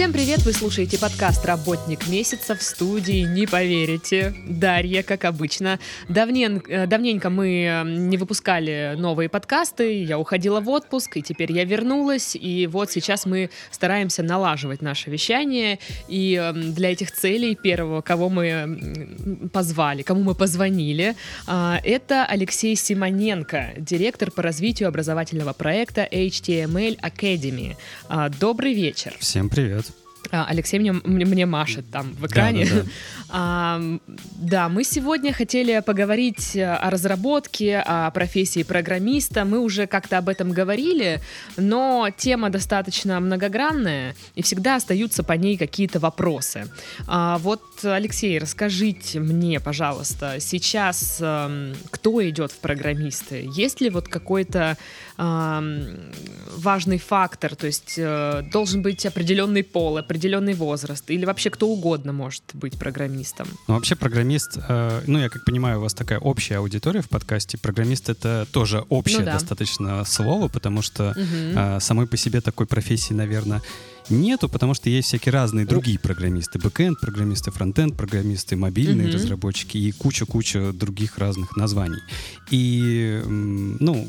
[0.00, 0.38] Всем привет!
[0.46, 4.34] Вы слушаете подкаст «Работник месяца» в студии «Не поверите».
[4.48, 5.78] Дарья, как обычно.
[6.08, 11.52] Давнен, э, давненько мы э, не выпускали новые подкасты, я уходила в отпуск, и теперь
[11.52, 17.54] я вернулась, и вот сейчас мы стараемся налаживать наше вещание, и э, для этих целей
[17.54, 21.14] первого, кого мы позвали, кому мы позвонили,
[21.46, 27.76] это Алексей Симоненко, директор по развитию образовательного проекта HTML Academy.
[28.40, 29.14] Добрый вечер.
[29.18, 29.89] Всем привет.
[30.32, 32.64] А, Алексей мне, мне машет там в экране.
[32.64, 32.88] Да, да, да.
[33.30, 33.98] А,
[34.36, 39.44] да, мы сегодня хотели поговорить о разработке, о профессии программиста.
[39.44, 41.20] Мы уже как-то об этом говорили,
[41.56, 46.68] но тема достаточно многогранная, и всегда остаются по ней какие-то вопросы.
[47.06, 53.48] А, вот, Алексей, расскажите мне, пожалуйста, сейчас э, кто идет в программисты?
[53.54, 54.76] Есть ли вот какой-то
[55.18, 55.96] э,
[56.56, 60.19] важный фактор, то есть э, должен быть определенный пол, определенный
[60.54, 63.48] возраст, или вообще кто угодно может быть программистом?
[63.68, 67.58] Ну, вообще программист, э, ну, я как понимаю, у вас такая общая аудитория в подкасте.
[67.58, 69.32] Программист— это тоже общее ну, да.
[69.34, 71.58] достаточно слово, потому что угу.
[71.58, 73.62] э, самой по себе такой профессии, наверное,
[74.10, 76.58] нету, потому что есть всякие разные другие программисты.
[76.58, 79.14] Бэкэнд программисты, фронтенд программисты, мобильные mm-hmm.
[79.14, 82.00] разработчики и куча-куча других разных названий.
[82.50, 84.06] И, ну,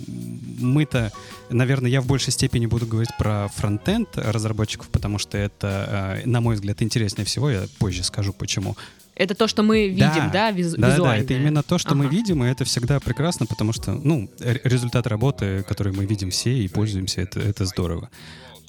[0.59, 1.11] мы-то,
[1.49, 6.41] наверное, я в большей степени буду говорить про фронтенд разработчиков, потому что это, э, на
[6.41, 7.49] мой взгляд, интереснее всего.
[7.49, 8.75] Я позже скажу, почему.
[9.15, 11.03] Это то, что мы видим, да, да, виз- да визуально.
[11.03, 11.97] Да, это именно то, что ага.
[11.99, 16.57] мы видим, и это всегда прекрасно, потому что, ну, результат работы, который мы видим все
[16.57, 18.09] и пользуемся, это, это здорово.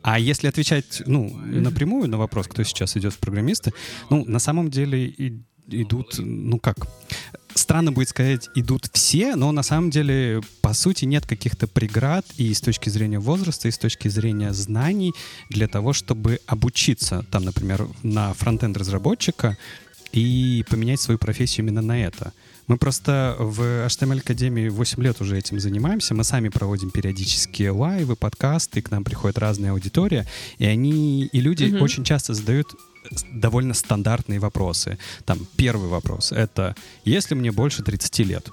[0.02, 3.72] А если отвечать, ну, напрямую на вопрос, кто сейчас идет в программисты,
[4.10, 6.76] ну, на самом деле и, идут, ну как,
[7.54, 12.52] странно будет сказать, идут все, но на самом деле, по сути, нет каких-то преград и
[12.52, 15.12] с точки зрения возраста, и с точки зрения знаний
[15.50, 19.56] для того, чтобы обучиться, там, например, на фронтенд разработчика
[20.12, 22.32] и поменять свою профессию именно на это.
[22.72, 26.14] Мы просто в HTML Академии 8 лет уже этим занимаемся.
[26.14, 30.24] Мы сами проводим периодически лайвы, подкасты, к нам приходят разные аудитории,
[30.56, 31.80] и они, и люди mm-hmm.
[31.82, 32.74] очень часто задают
[33.30, 34.96] довольно стандартные вопросы.
[35.26, 36.74] Там первый вопрос— это
[37.04, 38.48] «Если мне больше 30 лет,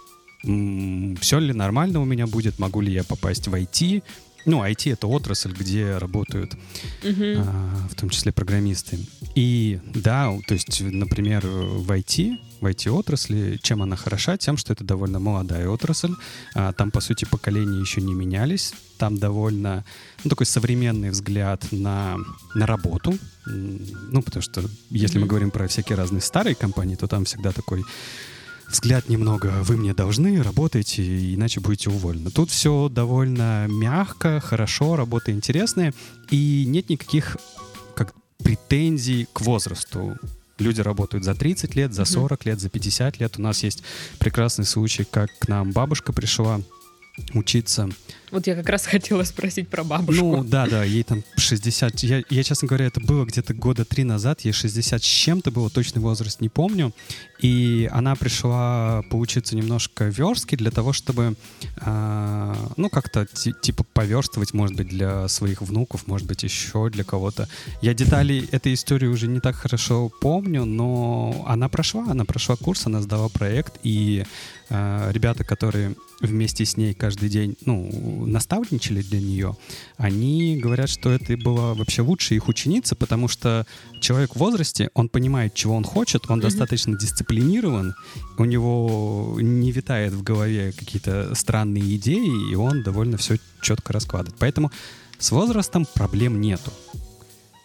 [1.21, 2.59] все ли нормально у меня будет?
[2.59, 4.03] Могу ли я попасть в IT?»
[4.45, 6.57] Ну, IT— это отрасль, где работают
[7.03, 7.43] uh-huh.
[7.45, 8.99] а, в том числе программисты.
[9.35, 14.37] И да, то есть, например, в IT, в IT-отрасли, чем она хороша?
[14.37, 16.13] Тем, что это довольно молодая отрасль.
[16.55, 18.73] А, там, по сути, поколения еще не менялись.
[18.97, 19.85] Там довольно
[20.23, 22.17] ну, такой современный взгляд на,
[22.55, 23.17] на работу.
[23.45, 25.21] Ну, потому что если mm-hmm.
[25.21, 27.83] мы говорим про всякие разные старые компании, то там всегда такой
[28.69, 32.29] взгляд немного «вы мне должны, работайте, иначе будете уволены».
[32.29, 35.93] Тут все довольно мягко, хорошо, работа интересная,
[36.29, 37.37] и нет никаких
[37.95, 40.17] как претензий к возрасту.
[40.59, 43.39] Люди работают за 30 лет, за 40 лет, за 50 лет.
[43.39, 43.83] У нас есть
[44.19, 46.61] прекрасный случай, как к нам бабушка пришла
[47.33, 47.89] учиться.
[48.31, 50.37] Вот я как раз хотела спросить про бабушку.
[50.37, 51.99] Ну, да, да, ей там 60...
[52.03, 55.69] Я, я честно говоря, это было где-то года три назад, ей 60 с чем-то было,
[55.69, 56.93] точный возраст не помню.
[57.39, 61.35] И она пришла поучиться немножко верстки для того, чтобы,
[61.81, 67.47] э, ну, как-то типа поверстывать, может быть, для своих внуков, может быть, еще для кого-то.
[67.81, 72.85] Я детали этой истории уже не так хорошо помню, но она прошла, она прошла курс,
[72.87, 74.25] она сдала проект, и
[74.69, 79.55] э, ребята, которые вместе с ней каждый день, ну, наставничали для нее,
[79.97, 83.65] они говорят, что это была вообще лучшая их ученица, потому что
[84.01, 86.41] человек в возрасте, он понимает, чего он хочет, он mm-hmm.
[86.41, 87.95] достаточно дисциплинирован,
[88.37, 94.39] у него не витает в голове какие-то странные идеи, и он довольно все четко раскладывает.
[94.39, 94.71] Поэтому
[95.17, 96.71] с возрастом проблем нету.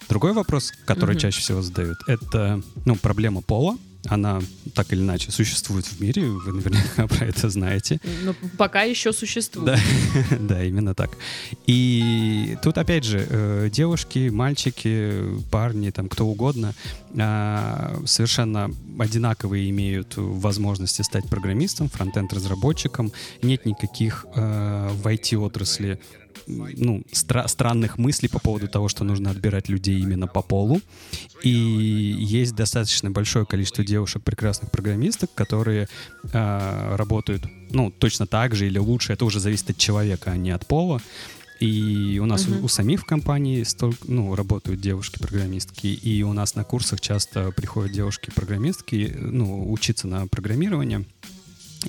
[0.08, 1.20] Другой вопрос, который mm-hmm.
[1.20, 4.40] чаще всего задают, это ну, проблема пола она
[4.74, 8.00] так или иначе существует в мире, вы наверняка про это знаете.
[8.22, 9.66] Но ну, пока еще существует.
[9.66, 11.16] Да, да, именно так.
[11.66, 15.12] И тут опять же э, девушки, мальчики,
[15.50, 16.74] парни, там кто угодно
[17.16, 23.12] а, совершенно одинаковые имеют возможности стать программистом, фронтенд-разработчиком.
[23.42, 26.00] Нет никаких э, в IT-отрасли
[26.46, 30.80] ну, стра- странных мыслей по поводу того, что нужно отбирать людей именно по полу.
[31.42, 35.88] И есть достаточно большое количество девушек, прекрасных программисток, которые
[36.32, 39.12] э, работают, ну, точно так же или лучше.
[39.12, 41.00] Это уже зависит от человека, а не от пола.
[41.60, 42.60] И у нас uh-huh.
[42.60, 47.52] у, у самих в компании столько, ну, работают девушки-программистки, и у нас на курсах часто
[47.52, 51.04] приходят девушки-программистки, ну, учиться на программирование.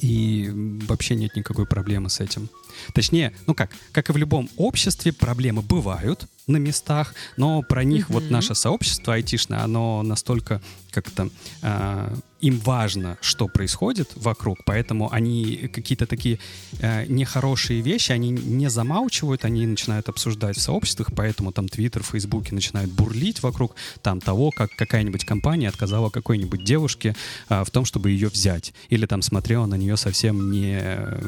[0.02, 0.52] И
[0.88, 2.50] вообще нет никакой проблемы с этим.
[2.94, 8.10] Точнее, ну как, как и в любом обществе, проблемы бывают, на местах, но про них
[8.10, 8.14] mm-hmm.
[8.14, 10.62] вот наше сообщество айтишное, оно настолько
[10.92, 11.30] как-то
[11.62, 16.40] э, им важно, что происходит вокруг, поэтому они какие-то такие
[16.80, 22.54] э, нехорошие вещи, они не замалчивают, они начинают обсуждать в сообществах, поэтому там Твиттер, Фейсбуке
[22.54, 27.16] начинают бурлить вокруг там того, как какая-нибудь компания отказала какой-нибудь девушке
[27.50, 30.80] э, в том, чтобы ее взять, или там смотрела на нее совсем не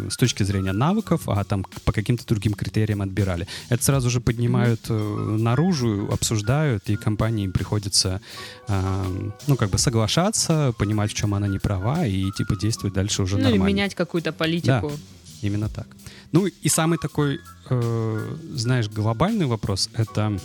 [0.09, 3.47] с точки зрения навыков, а там по каким-то другим критериям отбирали.
[3.69, 5.06] Это сразу же поднимают э,
[5.37, 8.21] наружу, обсуждают, и компании приходится,
[8.67, 13.23] э, ну, как бы соглашаться, понимать, в чем она не права, и типа действовать дальше
[13.23, 13.63] уже ну, нормально.
[13.63, 14.89] Ну, менять какую-то политику.
[14.89, 15.87] Да, именно так.
[16.31, 17.39] Ну, и самый такой,
[17.69, 20.37] э, знаешь, глобальный вопрос— это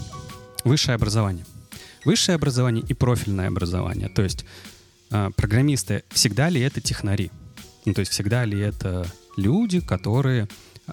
[0.65, 1.45] высшее образование.
[2.05, 4.09] Высшее образование и профильное образование.
[4.09, 4.45] То есть
[5.11, 7.31] э, программисты, всегда ли это технари?
[7.85, 9.07] Ну, то есть всегда ли это
[9.37, 10.49] люди, которые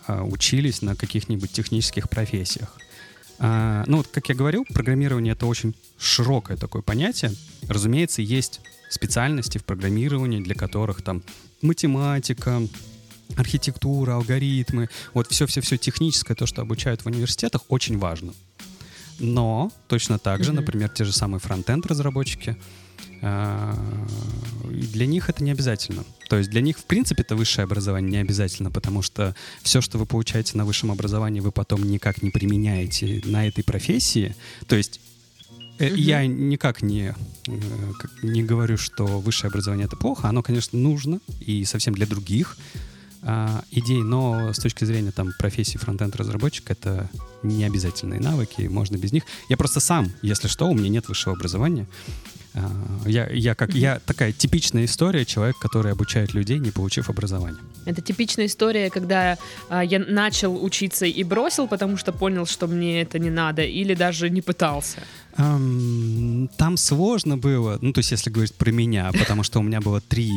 [0.07, 2.75] э, учились на каких-нибудь технических профессиях?
[3.39, 7.31] А, ну, вот, как я говорил, программирование— это очень широкое такое понятие.
[7.67, 11.23] Разумеется, есть специальности в программировании, для которых там
[11.61, 12.61] математика,
[13.37, 18.33] архитектура, алгоритмы, вот все-все-все техническое, то, что обучают в университетах, очень важно.
[19.19, 20.55] Но точно так же, mm-hmm.
[20.55, 22.59] например, те же самые фронтенд разработчики, а,
[23.21, 26.03] для них это не обязательно.
[26.29, 29.97] То есть для них, в принципе, это высшее образование не обязательно, потому что все, что
[29.97, 34.35] вы получаете на высшем образовании, вы потом никак не применяете на этой профессии.
[34.67, 35.01] То есть
[35.79, 35.97] mm-hmm.
[35.97, 37.15] я никак не,
[37.47, 37.51] э,
[38.21, 40.29] не говорю, что высшее образование это плохо.
[40.29, 42.57] Оно, конечно, нужно и совсем для других
[43.21, 47.09] а, идей, но с точки зрения там профессии фронтенд-разработчика это
[47.43, 49.23] не обязательные навыки, можно без них.
[49.49, 52.38] Я просто сам, если что, у меня нет высшего образования, а,
[53.05, 57.59] я, я, как, я такая типичная история, человек, который обучает людей, не получив образование.
[57.85, 59.37] Это типичная история, когда
[59.69, 63.95] а, я начал учиться и бросил, потому что понял, что мне это не надо, или
[63.95, 64.99] даже не пытался.
[65.39, 70.01] Там сложно было, ну, то есть, если говорить про меня, потому что у меня было
[70.01, 70.29] три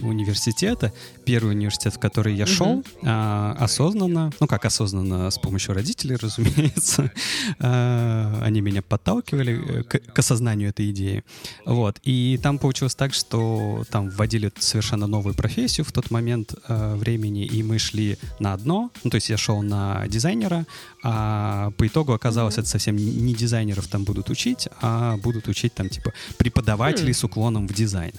[0.00, 0.92] университета.
[1.24, 7.10] Первый университет, в который я шел, а, осознанно, ну, как осознанно, с помощью родителей, разумеется,
[7.58, 11.24] а, они меня подталкивали к, к осознанию этой идеи.
[11.64, 11.98] Вот.
[12.04, 17.46] И там получилось так, что там вводили совершенно новую профессию в тот момент э, времени,
[17.46, 20.66] и мы шли на одно, ну, то есть я шел на дизайнера,
[21.06, 25.90] а по итогу оказалось, это совсем не дизайнеров там будут учить, а будут учить там
[25.90, 27.14] типа преподавателей mm.
[27.14, 28.14] с уклоном в дизайн.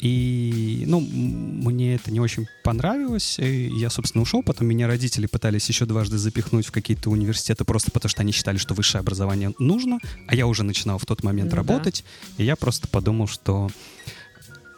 [0.00, 4.42] И, ну, мне это не очень понравилось, и я, собственно, ушел.
[4.42, 8.58] Потом меня родители пытались еще дважды запихнуть в какие-то университеты просто потому, что они считали,
[8.58, 12.04] что высшее образование нужно, а я уже начинал в тот момент ну, работать,
[12.36, 13.70] и я просто подумал, что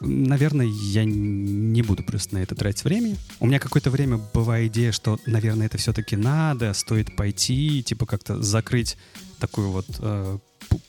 [0.00, 3.16] наверное, я не буду просто на это тратить времени.
[3.40, 8.42] У меня какое-то время была идея, что, наверное, это все-таки надо, стоит пойти, типа как-то
[8.42, 8.96] закрыть
[9.38, 10.38] такой вот э,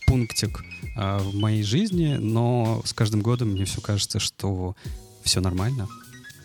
[0.07, 0.63] пунктик
[0.97, 4.75] э, в моей жизни, но с каждым годом мне все кажется, что
[5.23, 5.87] все нормально.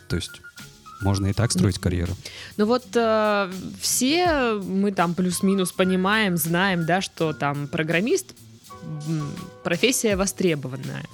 [0.09, 0.41] То есть
[1.01, 2.15] можно и так строить карьеру.
[2.57, 8.35] Ну вот э, все мы там плюс-минус понимаем, знаем, да, что там программист
[9.63, 11.05] профессия востребованная.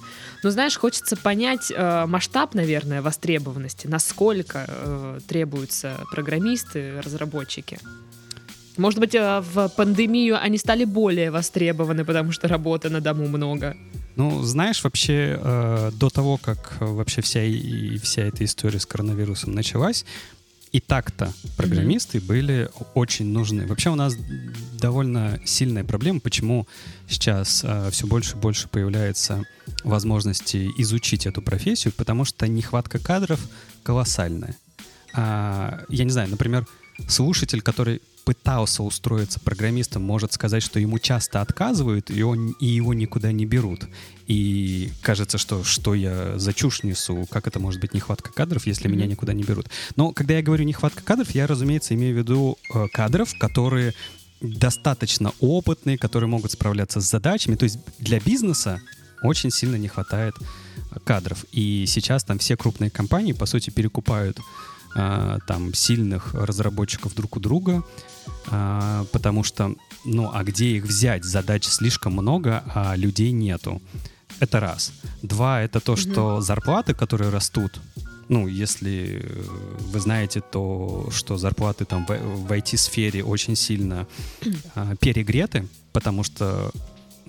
[0.43, 7.79] Но знаешь, хочется понять э, масштаб, наверное, востребованности, насколько э, требуются программисты, разработчики.
[8.77, 13.77] Может быть, э, в пандемию они стали более востребованы, потому что работы на дому много.
[14.15, 19.53] Ну, знаешь, вообще э, до того, как вообще вся, и, вся эта история с коронавирусом
[19.53, 20.05] началась,
[20.71, 22.25] и так-то программисты mm-hmm.
[22.25, 23.67] были очень нужны.
[23.67, 24.15] Вообще у нас
[24.79, 26.67] довольно сильная проблема, почему
[27.09, 29.43] сейчас э, все больше и больше появляется
[29.83, 33.39] возможности изучить эту профессию, потому что нехватка кадров
[33.83, 34.55] колоссальная.
[35.13, 36.65] А, я не знаю, например,
[37.07, 42.93] слушатель, который пытался устроиться программистом, может сказать, что ему часто отказывают, и, он, и его
[42.93, 43.87] никуда не берут.
[44.27, 48.87] И кажется, что что я за чушь несу, как это может быть нехватка кадров, если
[48.87, 48.93] mm-hmm.
[48.93, 49.69] меня никуда не берут.
[49.95, 53.93] Но когда я говорю нехватка кадров, я, разумеется, имею в виду э, кадров, которые
[54.41, 57.55] достаточно опытные, которые могут справляться с задачами.
[57.55, 58.81] То есть для бизнеса
[59.23, 60.33] очень сильно не хватает
[61.03, 61.45] кадров.
[61.51, 64.39] И сейчас там все крупные компании, по сути, перекупают
[64.95, 67.83] а, там сильных разработчиков друг у друга,
[68.47, 71.23] а, потому что, ну, а где их взять?
[71.23, 73.81] Задач слишком много, а людей нету.
[74.39, 74.93] Это раз.
[75.21, 77.79] Два, это то, что зарплаты, которые растут,
[78.31, 79.25] ну, если
[79.91, 84.07] вы знаете, то, что зарплаты там в, в IT-сфере очень сильно
[84.75, 86.71] э, перегреты, потому что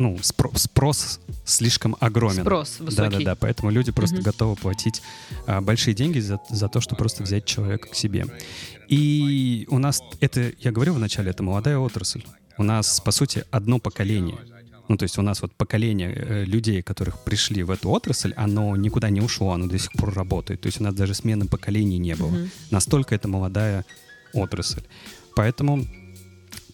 [0.03, 2.43] ну, спро- спрос слишком огромен.
[2.43, 2.97] Спрос высокий.
[3.11, 4.25] Да-да-да, поэтому люди просто угу.
[4.25, 5.01] готовы платить
[5.47, 8.27] а, большие деньги за, за то, чтобы просто взять человека к себе.
[8.89, 12.25] И у нас, это, я говорил вначале, это молодая отрасль.
[12.59, 14.39] У нас, по сути, одно поколение.
[14.89, 18.77] Ну, то есть у нас вот поколение э, людей, которых пришли в эту отрасль, оно
[18.77, 20.61] никуда не ушло, оно до сих пор работает.
[20.61, 22.31] То есть у нас даже смены поколений не было.
[22.31, 22.49] Mm-hmm.
[22.71, 23.85] Настолько это молодая
[24.35, 24.83] отрасль.
[25.37, 25.87] Поэтому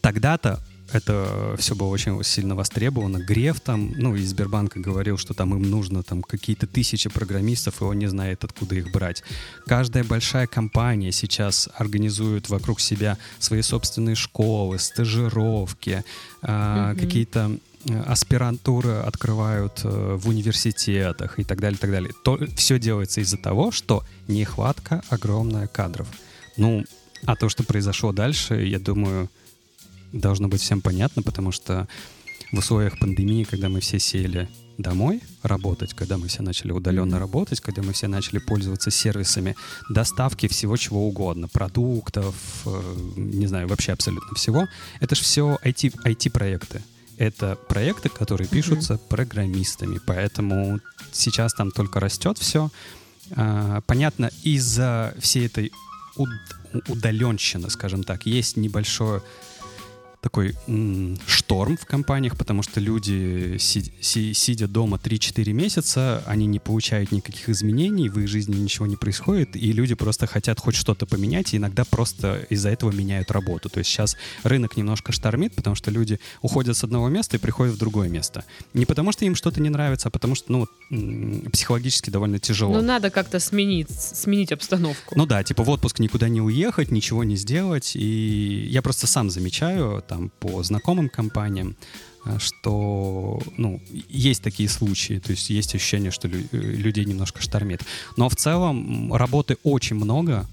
[0.01, 3.19] тогда-то это все было очень сильно востребовано.
[3.19, 7.85] Греф там, ну, из Сбербанка говорил, что там им нужно там какие-то тысячи программистов, и
[7.85, 9.23] он не знает, откуда их брать.
[9.67, 16.05] Каждая большая компания сейчас организует вокруг себя свои собственные школы, стажировки,
[16.43, 16.95] mm-hmm.
[16.95, 17.59] э, какие-то
[18.07, 22.13] аспирантуры открывают э, в университетах и так далее, так далее.
[22.25, 26.09] То, все делается из-за того, что нехватка огромная кадров.
[26.57, 26.85] Ну,
[27.25, 29.31] а то, что произошло дальше, я думаю,
[30.13, 31.89] должно быть всем понятно, потому что
[32.53, 34.49] в условиях пандемии, когда мы все сели
[34.79, 37.19] домой работать, когда мы все начали удаленно mm-hmm.
[37.19, 39.57] работать, когда мы все начали пользоваться сервисами
[39.91, 42.35] доставки всего чего угодно, продуктов,
[42.65, 44.69] э, не знаю, вообще абсолютно всего,
[45.01, 46.83] это же все IT, IT-проекты.
[47.19, 49.09] Это проекты, которые пишутся mm-hmm.
[49.09, 50.81] программистами, поэтому
[51.13, 52.71] сейчас там только растет все.
[53.33, 55.73] А, понятно, из-за всей этой
[56.89, 59.23] удаленщины, скажем так, есть небольшое
[60.21, 66.47] такой м- шторм в компаниях, потому что люди, си- си- сидя дома 3-4 месяца, они
[66.47, 70.75] не получают никаких изменений, в их жизни ничего не происходит, и люди просто хотят хоть
[70.75, 73.69] что-то поменять, и иногда просто из-за этого меняют работу.
[73.69, 77.75] То есть сейчас рынок немножко штормит, потому что люди уходят с одного места и приходят
[77.75, 78.45] в другое место.
[78.75, 80.67] Не потому что им что-то не нравится, а потому что, ну,
[81.53, 82.75] психологически довольно тяжело.
[82.75, 85.15] Ну, надо как-то сменить, сменить обстановку.
[85.17, 89.31] Ну да, типа в отпуск никуда не уехать, ничего не сделать, и я просто сам
[89.31, 91.77] замечаю, там, по знакомым компаниям,
[92.25, 97.41] э, что, ну, есть такие случаи, то есть есть ощущение, что лю- э, людей немножко
[97.43, 97.83] штормит.
[98.17, 100.47] Но в целом работы очень много,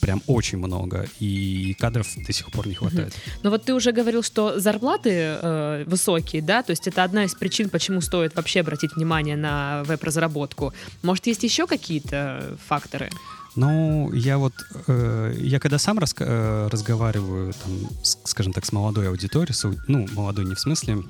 [0.00, 3.08] прям очень много, и кадров до сих пор не хватает.
[3.08, 3.40] Угу.
[3.42, 7.34] Но вот ты уже говорил, что зарплаты э, высокие, да, то есть это одна из
[7.34, 10.72] причин, почему стоит вообще обратить внимание на веб-разработку.
[11.02, 13.10] Может, есть еще какие-то факторы?
[13.56, 14.52] Ну, я вот,
[14.86, 19.66] э, я когда сам рас, э, разговариваю, там, с, скажем так, с молодой аудиторией, с,
[19.88, 21.04] ну, молодой не в смысле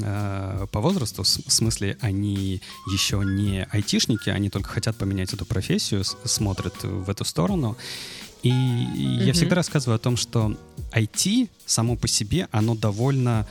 [0.00, 6.02] э, по возрасту, в смысле они еще не айтишники, они только хотят поменять эту профессию,
[6.02, 7.76] с, смотрят в эту сторону.
[8.42, 9.24] И mm-hmm.
[9.24, 10.56] я всегда рассказываю о том, что
[10.92, 13.46] IT само по себе, оно довольно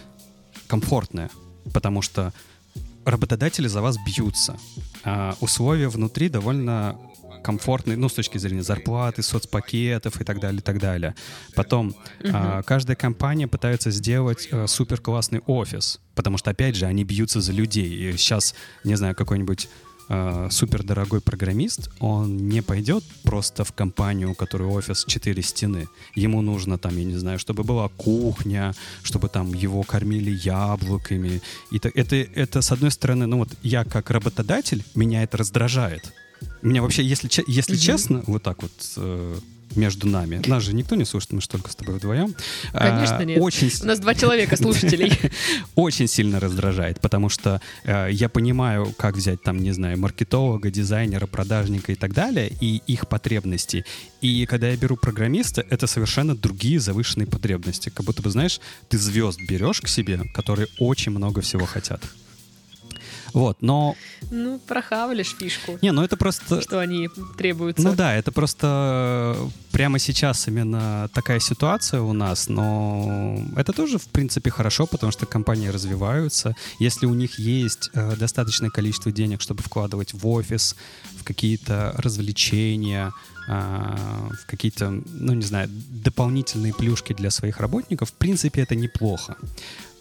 [0.66, 1.30] комфортное,
[1.74, 2.34] потому что
[3.06, 4.58] работодатели за вас бьются.
[5.04, 6.98] А условия внутри довольно
[7.44, 11.14] комфортный, ну, с точки зрения зарплаты, соцпакетов и так далее, и так далее.
[11.56, 11.96] Потом
[12.32, 17.42] а, каждая компания пытается сделать а, супер классный офис, потому что, опять же, они бьются
[17.42, 17.90] за людей.
[17.90, 19.70] И сейчас, не знаю, какой-нибудь
[20.10, 25.88] э, супер дорогой программист, он не пойдет просто в компанию, у которой офис четыре стены.
[26.16, 28.74] Ему нужно там, я не знаю, чтобы была кухня,
[29.04, 31.42] чтобы там его кормили яблоками.
[31.72, 36.14] И это, это, это с одной стороны, ну вот я как работодатель, меня это раздражает.
[36.64, 37.82] Меня вообще, если, если угу.
[37.82, 39.38] честно, вот так вот э,
[39.76, 40.42] между нами.
[40.46, 42.36] Нас же никто не слушает, мы же только с тобой вдвоем.
[42.72, 43.42] Конечно, а, нет.
[43.42, 43.70] Очень...
[43.82, 45.12] У нас два человека слушателей.
[45.76, 51.28] Очень сильно раздражает, потому что э, я понимаю, как взять там, не знаю, маркетолога, дизайнера,
[51.28, 53.86] продажника и так далее, и их потребности.
[54.22, 57.90] И когда я беру программиста, это совершенно другие завышенные потребности.
[57.90, 62.02] Как будто бы, знаешь, ты звезд берешь к себе, которые очень много всего хотят.
[63.34, 63.96] Вот, но...
[64.32, 65.78] Ну, прохавалишь фишку.
[65.82, 66.62] Не, ну это просто...
[66.62, 67.84] Что они требуются.
[67.84, 69.36] Ну да, это просто
[69.72, 75.26] прямо сейчас именно такая ситуация у нас, но это тоже, в принципе, хорошо, потому что
[75.26, 76.56] компании развиваются.
[76.80, 80.76] Если у них есть э, достаточное количество денег, чтобы вкладывать в офис,
[81.20, 83.12] в какие-то развлечения,
[83.48, 89.36] э, в какие-то, ну не знаю, дополнительные плюшки для своих работников, в принципе, это неплохо.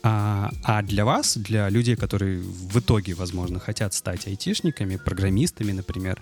[0.04, 6.20] А, а для вас, для людей, которые в итоге, возможно, хотят стать айтишниками, программистами, например,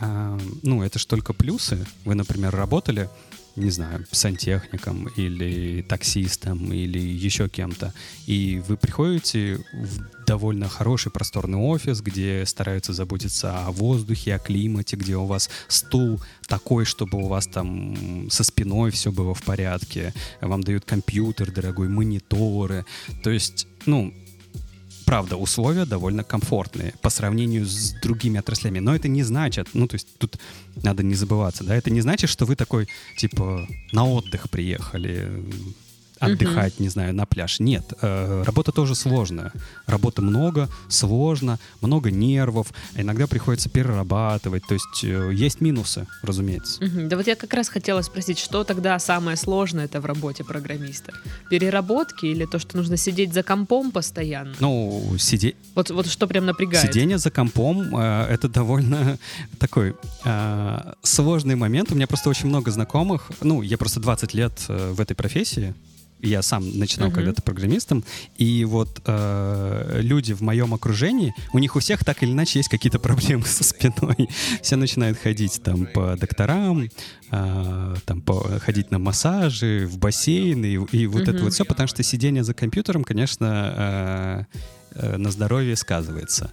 [0.00, 1.86] а, ну, это же только плюсы.
[2.04, 3.08] Вы, например, работали
[3.56, 7.92] не знаю, сантехником или таксистом или еще кем-то.
[8.26, 14.96] И вы приходите в довольно хороший просторный офис, где стараются заботиться о воздухе, о климате,
[14.96, 20.14] где у вас стул такой, чтобы у вас там со спиной все было в порядке,
[20.40, 22.84] вам дают компьютер дорогой, мониторы.
[23.22, 24.12] То есть, ну,
[25.12, 28.78] правда, условия довольно комфортные по сравнению с другими отраслями.
[28.78, 30.38] Но это не значит, ну, то есть тут
[30.82, 32.88] надо не забываться, да, это не значит, что вы такой,
[33.18, 35.30] типа, на отдых приехали.
[36.22, 37.60] Отдыхать, не знаю, на пляж.
[37.60, 39.52] Нет, э, работа тоже сложная.
[39.86, 42.68] Работы много, сложно, много нервов.
[42.94, 44.64] Иногда приходится перерабатывать.
[44.66, 46.84] То есть э, есть минусы, разумеется.
[46.84, 47.08] Мгм.
[47.08, 51.12] Да вот я как раз хотела спросить, что тогда самое сложное это в работе программиста?
[51.50, 54.54] Переработки или то, что нужно сидеть за компом постоянно?
[54.60, 55.54] Ну, сиде...
[55.74, 56.92] Вот, вот что прям напрягает?
[56.92, 59.18] сидение за компом э, это довольно
[59.58, 61.90] такой э, сложный момент.
[61.92, 63.30] У меня просто очень много знакомых.
[63.40, 65.74] Ну, я просто 20 лет э, в этой профессии.
[66.22, 67.16] Я сам начинал Мгм.
[67.16, 68.04] когда-то программистом,
[68.38, 72.68] и вот э, люди в моем окружении, у них у всех так или иначе есть
[72.68, 74.28] какие-то проблемы со спиной.
[74.62, 76.88] Все начинают ходить там по докторам,
[77.30, 81.44] э, там по, ходить на массажи, в бассейн и, и вот это Мгм.
[81.44, 84.58] вот все, потому что сидение за компьютером, конечно, э,
[84.94, 86.52] э, на здоровье сказывается.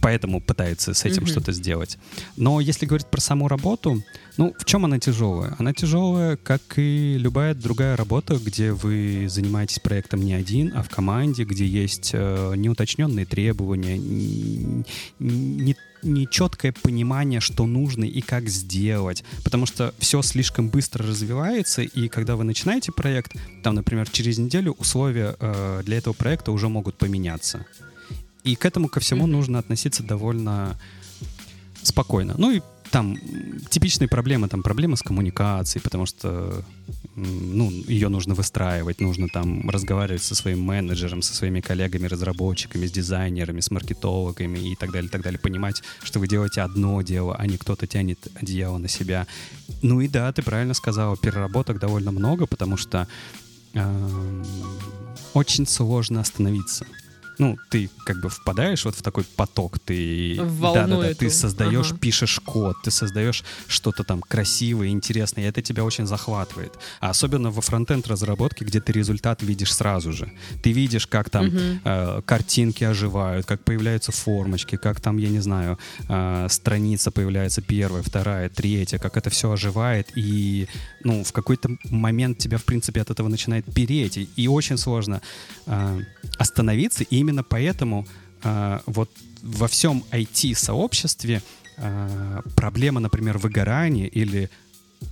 [0.00, 1.30] Поэтому пытаются с этим Мгм.
[1.30, 1.98] что-то сделать.
[2.36, 4.02] Но если говорить про саму работу,
[4.36, 5.54] ну, в чем она тяжелая?
[5.58, 10.88] Она тяжелая, как и любая другая работа, где вы занимаетесь проектом не один, а в
[10.88, 13.98] команде, где есть э, неуточненные требования,
[15.18, 19.24] не, нечеткое понимание, что нужно и как сделать.
[19.44, 23.32] Потому что все слишком быстро развивается, и когда вы начинаете проект,
[23.62, 27.66] там, например, через неделю условия э, для этого проекта уже могут поменяться.
[28.44, 30.78] И к этому ко всему нужно относиться довольно
[31.82, 32.34] спокойно.
[32.38, 33.18] Ну и там
[33.68, 36.64] типичные проблемы, там проблемы с коммуникацией, потому что
[37.16, 42.92] ну, ее нужно выстраивать, нужно там разговаривать со своим менеджером, со своими коллегами, разработчиками, с
[42.92, 45.38] дизайнерами, с маркетологами и так далее, так далее.
[45.38, 49.26] Понимать, что вы делаете одно дело, а не кто-то тянет одеяло на себя.
[49.82, 53.06] Ну и да, ты правильно сказала, переработок довольно много, потому что
[53.74, 54.44] эм,
[55.34, 56.86] очень сложно остановиться.
[57.38, 60.36] Ну, ты как бы впадаешь вот в такой поток, ты...
[60.40, 61.98] В волну Да-да-да, ты создаешь, Ага.
[62.00, 66.72] пишешь код, ты создаешь что-то там красивое, интересное, и это тебя очень захватывает.
[67.00, 70.32] А особенно во фронтенд разработке, где ты результат видишь сразу же.
[70.62, 71.80] Ты видишь, как там Мгм.
[71.84, 75.78] э, картинки оживают, как появляются формочки, как там, я не знаю,
[76.08, 80.66] э, страница появляется первая, вторая, третья, как это все оживает, и
[81.04, 85.20] ну, в какой-то момент тебя, в принципе, от этого начинает переть, и, очень сложно
[85.66, 86.00] э,
[86.38, 88.06] остановиться, и именно поэтому
[88.42, 89.10] э, вот
[89.42, 91.42] во всем IT-сообществе
[91.76, 94.50] э, проблема, например, выгорания или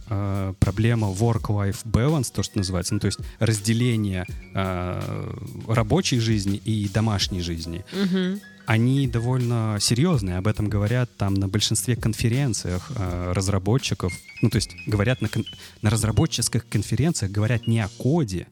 [0.09, 5.35] э, проблема work-life balance, то, что называется, ну, то есть разделение э,
[5.69, 8.41] рабочей жизни и домашней жизни, Мгм.
[8.67, 10.39] Они довольно серьезные.
[10.39, 14.13] Об этом говорят там на большинстве конференциях э, разработчиков.
[14.43, 15.47] Ну, то есть говорят на, кон-
[15.83, 18.49] на разработческих конференциях говорят не о коде,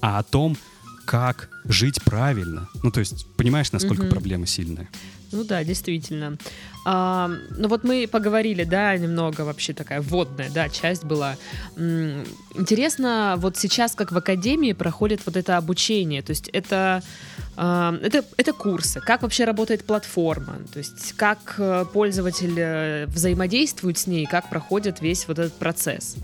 [0.00, 0.56] а о том,
[1.06, 2.68] как жить правильно.
[2.82, 4.10] Ну, то есть понимаешь, насколько Мгм.
[4.10, 4.88] проблема сильная?
[5.32, 6.36] Ну да, действительно.
[6.84, 11.36] А, ну вот мы поговорили, да, немного вообще такая вводная, да, часть была.
[11.76, 17.02] Интересно, вот сейчас как в академии проходит вот это обучение, то есть это,
[17.56, 23.98] а, это, это курсы, как вообще работает платформа, то есть как э, пользователь э, взаимодействует
[23.98, 26.16] с ней, как проходит весь вот этот процесс.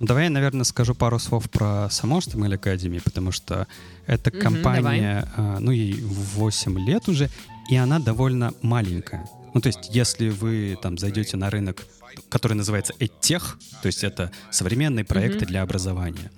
[0.00, 3.66] Давай я, наверное, скажу пару слов про саму HTML Academy, потому что
[4.06, 7.30] эта компания, а, ну, ей 8 лет уже,
[7.68, 9.28] и она довольно маленькая.
[9.54, 11.86] Ну, то есть, если вы там зайдете на рынок,
[12.28, 13.42] который называется EdTech,
[13.82, 15.46] то есть это современные проекты Мгм.
[15.46, 16.30] для образования,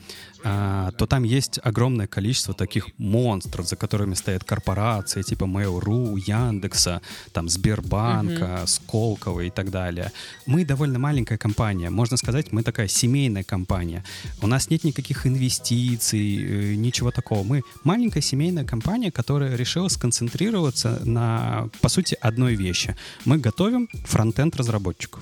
[0.48, 7.00] а, то там есть огромное количество таких монстров, за которыми стоят корпорации типа Mail.ru, Яндекса,
[7.32, 10.12] там Сбербанка, Сколково и так далее.
[10.46, 11.90] Мы довольно маленькая компания.
[11.90, 14.04] Можно сказать, мы такая семейная компания.
[14.40, 17.42] У нас нет никаких инвестиций, э, ничего такого.
[17.42, 22.94] Мы маленькая семейная компания, которая решила сконцентрироваться на, по сути, одной вещи.
[23.24, 25.20] Мы готовим фронтенд разработчиков.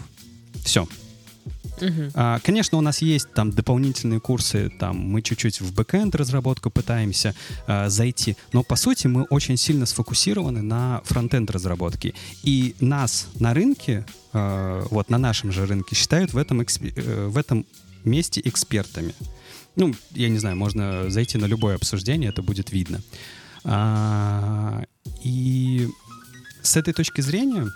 [0.65, 0.89] Все.
[1.81, 2.11] Мгм.
[2.15, 7.35] А, Конечно, у нас есть там дополнительные курсы, там мы чуть-чуть в бэкэнд разработку пытаемся
[7.67, 12.15] а, зайти, но по сути мы очень сильно сфокусированы на фронтенд разработке.
[12.45, 17.27] И нас на рынке, а, вот на нашем же рынке, считают в этом, экспе- э,
[17.27, 17.67] в этом
[18.05, 19.15] месте экспертами.
[19.77, 23.01] Ну, я не знаю, можно зайти на любое обсуждение, это будет видно.
[23.65, 24.85] А,
[25.25, 25.89] И
[26.63, 27.67] с этой точки зрения,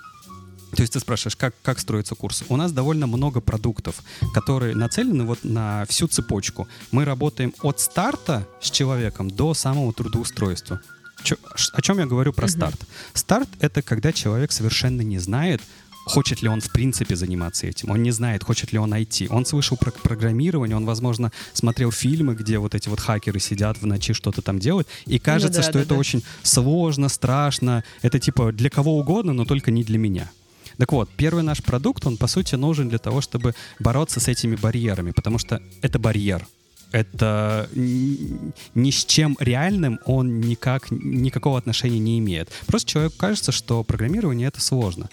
[0.75, 2.45] то есть ты спрашиваешь, как, как строится курс?
[2.49, 4.03] У нас довольно много продуктов,
[4.35, 6.69] которые нацелены вот на всю цепочку.
[6.91, 10.81] Мы работаем от старта с человеком до самого трудоустройства.
[11.25, 11.37] Чё-
[11.73, 12.51] о чем я говорю про Мгм.
[12.57, 12.81] старт?
[13.15, 15.61] Старт— это когда человек совершенно не знает,
[16.05, 17.91] хочет ли он в принципе заниматься этим.
[17.91, 19.27] Он не знает, хочет ли он IT.
[19.29, 23.85] Он слышал про программирование, он, возможно, смотрел фильмы, где вот эти вот хакеры сидят в
[23.87, 25.97] ночи, что-то там делают, и кажется, да, что да, это да.
[25.97, 27.85] очень сложно, страшно.
[28.01, 30.31] Это типа для кого угодно, но только не для меня.
[30.79, 34.57] Так вот, первый наш продукт, он, по сути, нужен для того, чтобы бороться с этими
[34.57, 36.47] барьерами, потому что это барьер.
[36.93, 42.49] это ни с чем реальным он никак, никакого отношения не имеет.
[42.67, 45.09] Просто человеку кажется, что программирование— это сложно.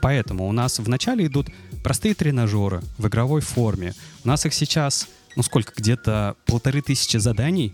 [0.00, 1.48] Поэтому у нас вначале идут
[1.84, 3.94] простые тренажеры в игровой форме.
[4.24, 7.72] У нас их сейчас, ну сколько, где-то полторы тысячи заданий.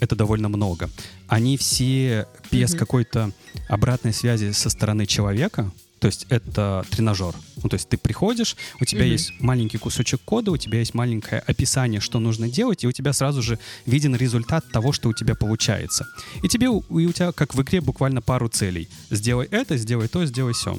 [0.00, 0.88] Это довольно много.
[1.28, 2.78] Они все без mm-hmm.
[2.78, 3.32] какой-то
[3.68, 7.34] обратной связи со стороны человека, то есть это тренажер.
[7.62, 9.08] Ну, то есть ты приходишь, у тебя mm-hmm.
[9.08, 13.12] есть маленький кусочек кода, у тебя есть маленькое описание, что нужно делать, и у тебя
[13.12, 16.06] сразу же виден результат того, что у тебя получается.
[16.42, 18.88] И тебе, и у тебя, как в игре, буквально пару целей.
[19.10, 20.78] Сделай это, сделай то, сделай все.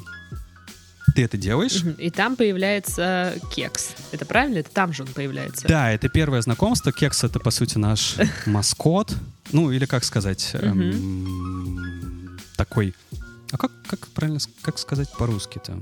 [1.15, 1.83] Ты это делаешь.
[1.99, 3.91] И там появляется кекс.
[4.11, 4.59] Это правильно?
[4.59, 5.67] Это там же он появляется.
[5.67, 6.91] Да, это первое знакомство.
[6.91, 8.15] Кекс— это, по сути, наш
[8.47, 9.15] маскот.
[9.51, 12.95] Ну, или как сказать, эм, такой
[13.51, 15.79] а как, как правильно как сказать по-русски-то?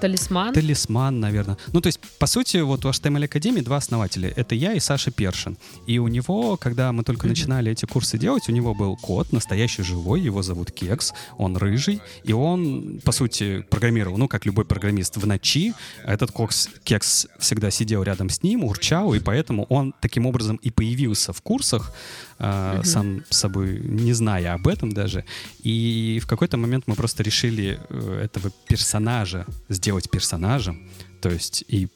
[0.00, 0.52] Талисман?
[0.52, 1.56] Талисман, наверное.
[1.72, 4.32] Ну, то есть, по сути, вот у HTML Академии два основателя.
[4.36, 5.56] Это я и Саша Першин.
[5.86, 9.82] И у него, когда мы только начинали эти курсы делать, у него был кот, настоящий
[9.82, 15.16] живой, его зовут Кекс, он рыжий, и он, по сути, программировал, ну, как любой программист,
[15.16, 15.74] в ночи.
[16.04, 20.70] Этот кокс, Кекс всегда сидел рядом с ним, урчал, и поэтому он таким образом и
[20.70, 21.92] появился в курсах,
[22.38, 22.84] э, угу.
[22.84, 25.24] сам собой не зная об этом даже.
[25.62, 30.88] И в какой-то момент мы просто решили э, этого персонажа сделать персонажем,
[31.20, 31.88] то есть и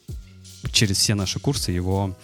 [0.71, 2.15] через все наши курсы его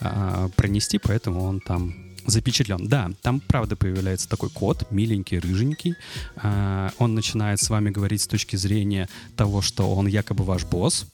[0.00, 1.94] э, пронести, поэтому он там
[2.26, 2.86] запечатлен.
[2.88, 5.94] Да, там правда появляется такой кот, миленький, рыженький.
[6.42, 11.06] Э, он начинает с вами говорить с точки зрения того, что он якобы ваш босс,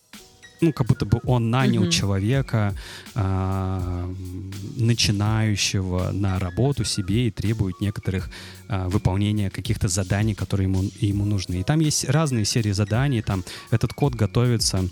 [0.60, 1.90] ну, как будто бы он нанял mm-hmm.
[1.90, 2.74] человека,
[3.14, 4.14] э,
[4.76, 8.30] начинающего на работу себе и требует некоторых
[8.68, 11.60] э, выполнения каких-то заданий, которые ему, ему нужны.
[11.60, 14.88] И там есть разные серии заданий, там этот код готовится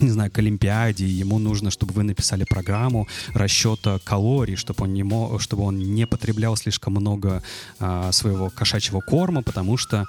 [0.00, 5.02] не знаю, к Олимпиаде, ему нужно, чтобы вы написали программу расчета калорий, чтобы он не,
[5.02, 7.42] мог, чтобы он не потреблял слишком много
[7.78, 10.06] а, своего кошачьего корма, потому что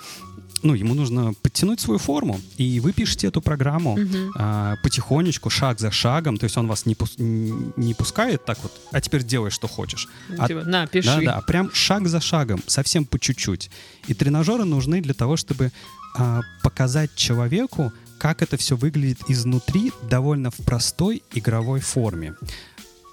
[0.63, 4.31] ну, ему нужно подтянуть свою форму, и вы пишете эту программу угу.
[4.35, 8.71] а, потихонечку, шаг за шагом, то есть он вас не, пус не пускает так вот,
[8.91, 10.07] а теперь делай, что хочешь.
[10.37, 11.07] А, типа, на, пиши.
[11.07, 13.69] Да, да, прям шаг за шагом, совсем по чуть-чуть.
[14.07, 15.71] И тренажеры нужны для того, чтобы
[16.15, 17.91] а, показать человеку,
[18.23, 22.35] как это все выглядит изнутри довольно в простой игровой форме.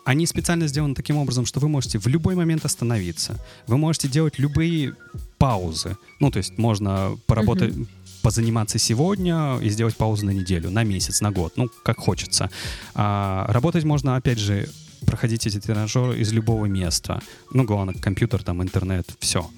[0.04, 3.36] Они специально сделаны таким образом, что вы можете в любой момент остановиться.
[3.66, 4.94] Вы можете делать любые
[5.36, 5.96] паузы.
[6.20, 7.88] Ну, то есть можно поработать, uh-huh.
[8.22, 12.48] позаниматься сегодня и сделать паузу на неделю, на месяц, на год, ну, как хочется.
[12.94, 14.68] А, работать можно, опять же,
[15.06, 17.20] проходить эти тренажеры из любого места.
[17.52, 19.50] Ну, главное, компьютер, там, интернет, все.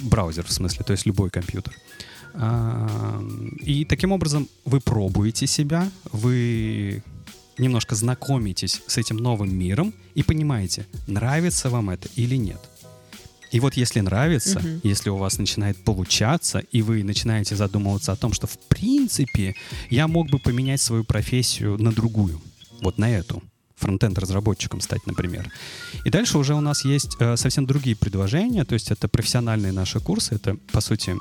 [0.00, 1.72] Браузер, в смысле, то есть любой компьютер.
[1.74, 7.02] А, и таким образом вы пробуете себя, вы
[7.58, 12.60] немножко знакомитесь с этим новым миром и понимаете, нравится вам это или нет.
[13.50, 14.80] И вот если нравится, угу.
[14.82, 19.54] если у вас начинает получаться, и вы начинаете задумываться о том, что в принципе
[19.90, 22.40] я мог бы поменять свою профессию на другую,
[22.80, 23.42] вот на эту,
[23.76, 25.52] фронтенд-разработчиком стать, например.
[26.06, 30.00] И дальше уже у нас есть э, совсем другие предложения, то есть это профессиональные наши
[30.00, 31.16] курсы, это, по сути,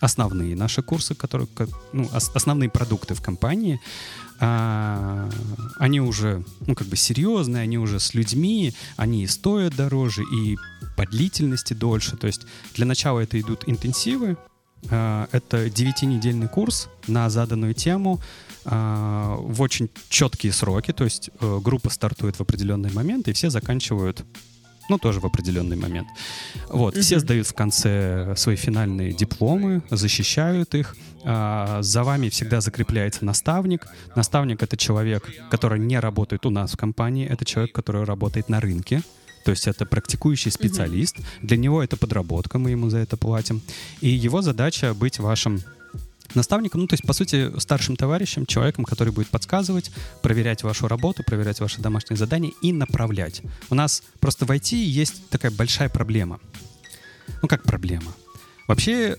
[0.00, 1.48] основные наши курсы, которые,
[1.92, 3.80] ну, основные продукты в компании,
[4.40, 5.30] а,
[5.78, 10.56] они уже, ну, как бы серьезные, они уже с людьми, они и стоят дороже, и
[10.96, 12.16] по длительности дольше.
[12.16, 12.42] То есть
[12.74, 14.36] для начала это идут интенсивы,
[14.90, 18.20] а, это девятинедельный курс на заданную тему
[18.64, 23.50] а, в очень четкие сроки, то есть э, группа стартует в определенный момент, и все
[23.50, 24.24] заканчивают
[24.88, 26.08] ну, тоже в определенный момент.
[26.68, 27.00] Вот, mm-hmm.
[27.00, 30.96] все сдают в конце свои финальные дипломы, защищают их.
[31.24, 33.86] А, за вами всегда закрепляется наставник.
[34.16, 38.60] Наставник— это человек, который не работает у нас в компании, это человек, который работает на
[38.60, 39.02] рынке.
[39.44, 41.18] То есть это практикующий специалист.
[41.18, 41.46] Mm-hmm.
[41.46, 43.60] Для него это подработка, мы ему за это платим.
[44.00, 45.60] И его задача быть вашим
[46.34, 49.90] наставником, ну, то есть, по сути, старшим товарищем, человеком, который будет подсказывать,
[50.22, 53.42] проверять вашу работу, проверять ваши домашние задания и направлять.
[53.70, 56.40] У нас просто в IT есть такая большая проблема.
[57.42, 58.12] Ну, как проблема?
[58.66, 59.16] Вообще,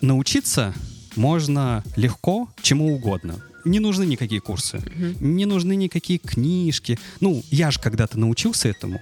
[0.00, 0.74] научиться
[1.16, 3.40] можно легко чему угодно.
[3.64, 5.22] Не нужны никакие курсы, mm-hmm.
[5.22, 6.98] не нужны никакие книжки.
[7.20, 9.00] Ну, я же когда-то научился этому,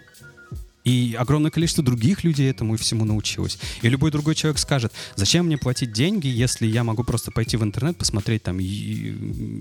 [0.91, 3.59] и огромное количество других людей этому и всему научилось.
[3.83, 7.63] И любой другой человек скажет, зачем мне платить деньги, если я могу просто пойти в
[7.63, 9.11] интернет, посмотреть там и,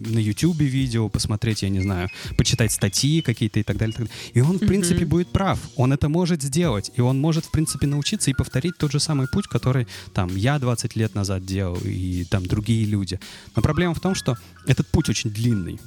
[0.08, 3.94] на YouTube видео, посмотреть, я не знаю, почитать статьи какие-то и так далее.
[3.94, 4.34] И, так далее.
[4.34, 4.68] и он, в mm-hmm.
[4.68, 5.60] принципе, будет прав.
[5.76, 6.92] Он это может сделать.
[6.96, 10.58] И он может, в принципе, научиться и повторить тот же самый путь, который там я
[10.60, 13.20] 20 лет назад делал и там другие люди.
[13.56, 15.80] Но проблема в том, что этот путь очень длинный.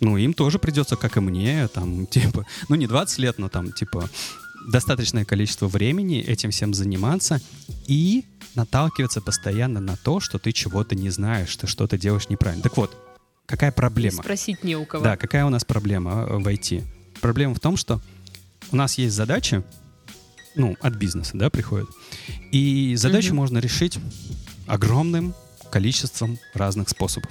[0.00, 3.72] ну, им тоже придется, как и мне, там, типа, ну, не 20 лет, но там,
[3.72, 4.08] типа,
[4.68, 7.40] достаточное количество времени этим всем заниматься
[7.86, 12.62] и наталкиваться постоянно на то, что ты чего-то не знаешь, ты что-то делаешь неправильно.
[12.62, 12.96] Так вот,
[13.46, 14.22] какая проблема?
[14.22, 15.02] Спросить не у кого.
[15.02, 16.84] Да, какая у нас проблема э, в IT?
[17.20, 18.00] Проблема в том, что
[18.70, 19.62] у нас есть задачи,
[20.54, 21.88] ну, от бизнеса, да, приходят,
[22.52, 23.36] и задачу угу.
[23.36, 23.98] можно решить
[24.66, 25.34] огромным
[25.70, 27.30] количеством разных способов.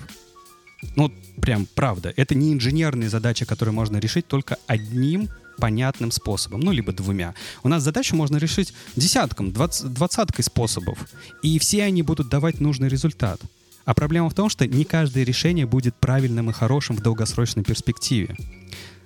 [0.96, 2.14] Ну, прям правда.
[2.16, 7.34] Это не инженерные задачи, которые можно решить только одним понятным способом, ну, либо двумя.
[7.64, 11.10] У нас задачу можно решить десятком, двац- двадцаткой способов,
[11.44, 13.42] и все они будут давать нужный результат.
[13.86, 18.36] А проблема в том, что не каждое решение будет правильным и хорошим в долгосрочной перспективе.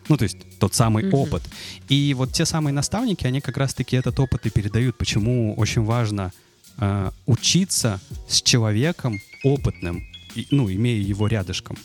[0.10, 1.16] Ну, то есть тот самый mm-hmm.
[1.16, 1.44] опыт.
[1.88, 4.98] И вот те самые наставники, они как раз-таки этот опыт и передают.
[4.98, 6.34] Почему очень важно
[6.78, 11.78] э, учиться с человеком опытным, и, ну, имея его рядышком.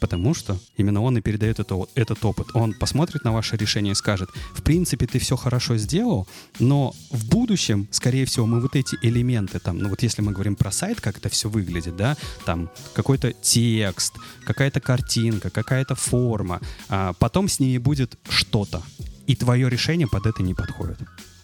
[0.00, 2.48] Потому что именно он и передает это, этот опыт.
[2.54, 7.28] Он посмотрит на ваше решение и скажет, в принципе, ты все хорошо сделал, но в
[7.28, 11.00] будущем, скорее всего, мы вот эти элементы, там, ну вот если мы говорим про сайт,
[11.00, 17.60] как это все выглядит, да, там какой-то текст, какая-то картинка, какая-то форма, а потом с
[17.60, 18.82] ними будет что-то,
[19.26, 20.98] и твое решение под это не подходит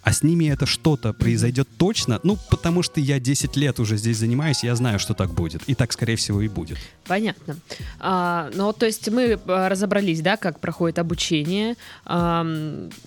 [0.04, 4.18] а с ними это что-то произойдет точно, ну, потому что я 10 лет уже здесь
[4.18, 5.62] занимаюсь, я знаю, что так будет.
[5.66, 6.78] И так, скорее всего, и будет.
[7.06, 7.56] Понятно.
[7.98, 11.76] А, ну, то есть мы а, разобрались, да, как проходит обучение.
[12.04, 12.46] А,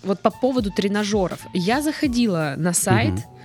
[0.03, 1.39] вот по поводу тренажеров.
[1.53, 3.37] Я заходила на сайт, угу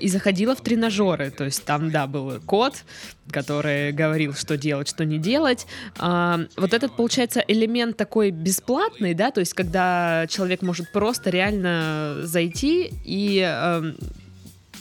[0.00, 1.30] и заходила в тренажеры.
[1.30, 2.84] То есть там, да, был код,
[3.30, 5.66] который говорил, что делать, что не делать.
[5.98, 12.18] А, вот этот, получается, элемент такой бесплатный, да, то есть когда человек может просто реально
[12.22, 13.96] зайти и эм,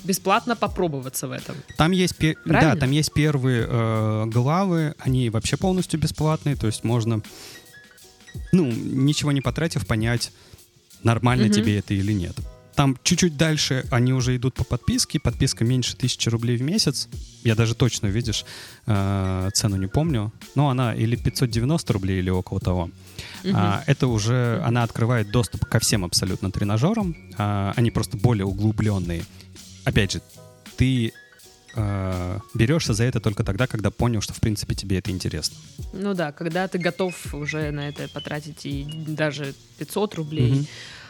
[0.04, 1.56] бесплатно попробоваться в этом.
[1.78, 6.84] Там есть, пе- да, там есть первые э, главы, они вообще полностью бесплатные, то есть
[6.84, 7.22] можно,
[8.52, 10.32] ну, ничего не потратив, понять,
[11.04, 11.54] нормально угу.
[11.54, 12.36] тебе это или нет.
[12.76, 15.20] Там чуть-чуть дальше они уже идут по подписке.
[15.20, 17.08] Подписка меньше тысячи рублей в месяц.
[17.44, 18.46] Я даже точно, видишь,
[18.88, 20.32] э, цену не помню.
[20.56, 22.90] Но она или 590 рублей, или около того.
[23.44, 23.54] Угу.
[23.54, 27.16] А, это уже, она открывает доступ ко всем абсолютно тренажерам.
[27.38, 29.24] А, они просто более углубленные.
[29.86, 30.22] Опять же,
[30.78, 31.14] ты
[31.76, 35.58] э, берешься за это только тогда, когда понял, что в принципе тебе это интересно.
[35.94, 40.52] Ну да, когда ты готов уже на это потратить и даже 500 рублей.
[40.54, 40.68] Угу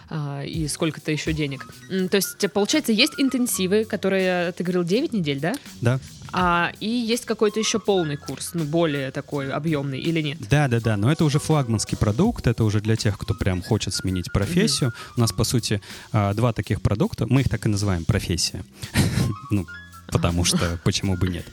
[0.10, 1.68] а, и сколько-то еще денег.
[1.90, 5.54] То есть, получается, есть интенсивы, которые, ты говорил, 9 недель, да?
[5.82, 6.00] Да.
[6.36, 10.40] А, и есть какой-то еще полный курс, ну, более такой объемный или нет?
[10.50, 13.94] Да, да, да, но это уже флагманский продукт, это уже для тех, кто прям хочет
[13.94, 14.90] сменить профессию.
[14.90, 15.14] Mm-hmm.
[15.18, 15.80] У нас, по сути,
[16.12, 18.64] а, два таких продукта, мы их так и называем профессия.
[19.52, 19.68] Ну,
[20.08, 21.46] потому что почему бы нет.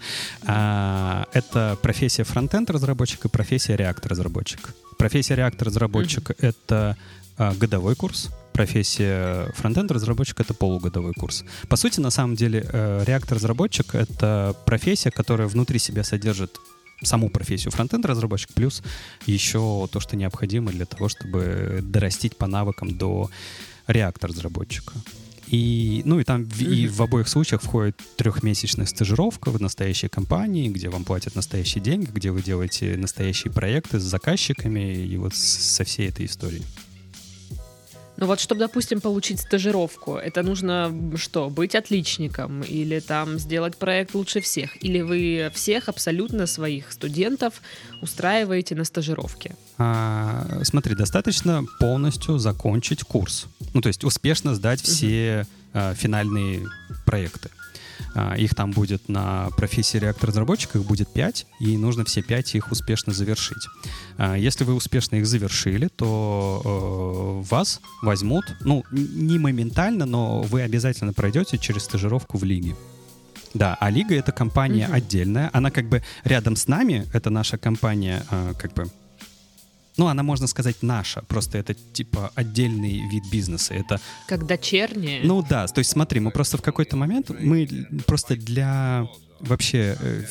[0.47, 4.75] А, это профессия фронтенд разработчик и профессия React разработчик.
[4.97, 6.47] Профессия React разработчик mm-hmm.
[6.47, 6.97] это
[7.37, 8.31] а, годовой курс.
[8.61, 11.44] Профессия фронтенд разработчик это полугодовой курс.
[11.70, 16.59] По сути, на самом деле, э, React разработчик это профессия, которая внутри себя содержит
[17.03, 18.83] саму профессию фронтенд разработчик, плюс
[19.25, 23.31] еще то, что необходимо для того, чтобы дорастить по навыкам до
[23.87, 24.92] React разработчика.
[25.46, 30.90] И, ну и там и в обоих случаях входит трехмесячная стажировка в настоящей компании, где
[30.90, 36.11] вам платят настоящие деньги, где вы делаете настоящие проекты с заказчиками и вот со всей
[36.11, 36.64] этой историей.
[38.20, 44.14] Ну вот, чтобы, допустим, получить стажировку, это нужно что, быть отличником или там сделать проект
[44.14, 44.83] лучше всех?
[44.85, 47.62] Или вы всех абсолютно своих студентов
[48.02, 49.56] устраиваете на стажировке?
[49.78, 53.46] А, смотри, достаточно полностью закончить курс.
[53.72, 55.48] Ну, то есть успешно сдать все угу.
[55.72, 56.66] а, финальные
[57.06, 57.48] проекты.
[58.14, 62.70] А, их там будет на профессии реактор-разработчика, их будет 5, и нужно все 5 их
[62.73, 63.68] успешно завершить.
[64.18, 70.62] А, если вы успешно их завершили, то э, вас возьмут, ну, не моментально, но вы
[70.62, 72.75] обязательно пройдете через стажировку в лиге.
[73.55, 74.94] Да, а Лига это компания угу.
[74.94, 75.51] отдельная.
[75.53, 78.88] Она как бы рядом с нами, это наша компания, э, как бы
[79.96, 81.22] ну, она, можно сказать, наша.
[81.22, 83.74] Просто это, типа, отдельный вид бизнеса.
[83.74, 84.00] Это...
[84.26, 85.20] Как дочерняя?
[85.24, 87.68] Ну да, то есть смотри, мы просто в какой-то момент, мы
[88.07, 89.07] просто для
[89.40, 90.24] вообще э,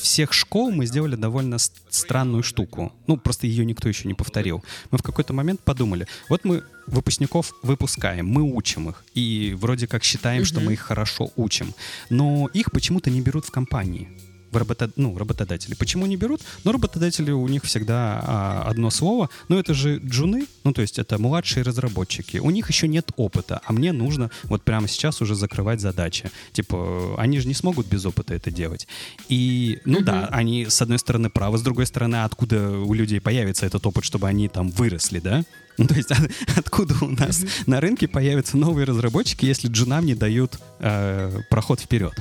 [0.00, 2.92] всех школ мы сделали довольно странную штуку.
[3.06, 4.64] Ну, просто ее никто еще не повторил.
[4.90, 10.02] Мы в какой-то момент подумали, вот мы выпускников выпускаем, мы учим их, и вроде как
[10.02, 10.46] считаем, mm-hmm.
[10.46, 11.74] что мы их хорошо учим,
[12.08, 14.08] но их почему-то не берут в компании.
[14.52, 14.92] Работод...
[14.96, 15.74] ну, работодатели.
[15.74, 16.40] Почему не берут?
[16.64, 19.30] Ну, работодатели у них всегда а, одно слово.
[19.48, 22.38] Но это же джуны, ну, то есть это младшие разработчики.
[22.38, 26.30] У них еще нет опыта, а мне нужно вот прямо сейчас уже закрывать задачи.
[26.52, 28.86] Типа, они же не смогут без опыта это делать.
[29.28, 30.04] И, ну угу.
[30.04, 34.04] да, они, с одной стороны, правы, с другой стороны, откуда у людей появится этот опыт,
[34.04, 35.44] чтобы они там выросли, да?
[35.80, 36.10] Ну, то есть
[36.56, 37.62] откуда у нас mm-hmm.
[37.66, 42.12] на рынке появятся новые разработчики, если джунам не дают э, проход вперед?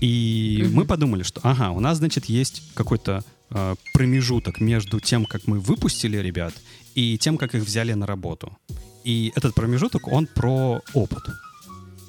[0.00, 0.70] И mm-hmm.
[0.72, 5.60] мы подумали, что, ага, у нас, значит, есть какой-то э, промежуток между тем, как мы
[5.60, 6.54] выпустили ребят,
[6.94, 8.56] и тем, как их взяли на работу.
[9.04, 11.22] И этот промежуток, он про опыт.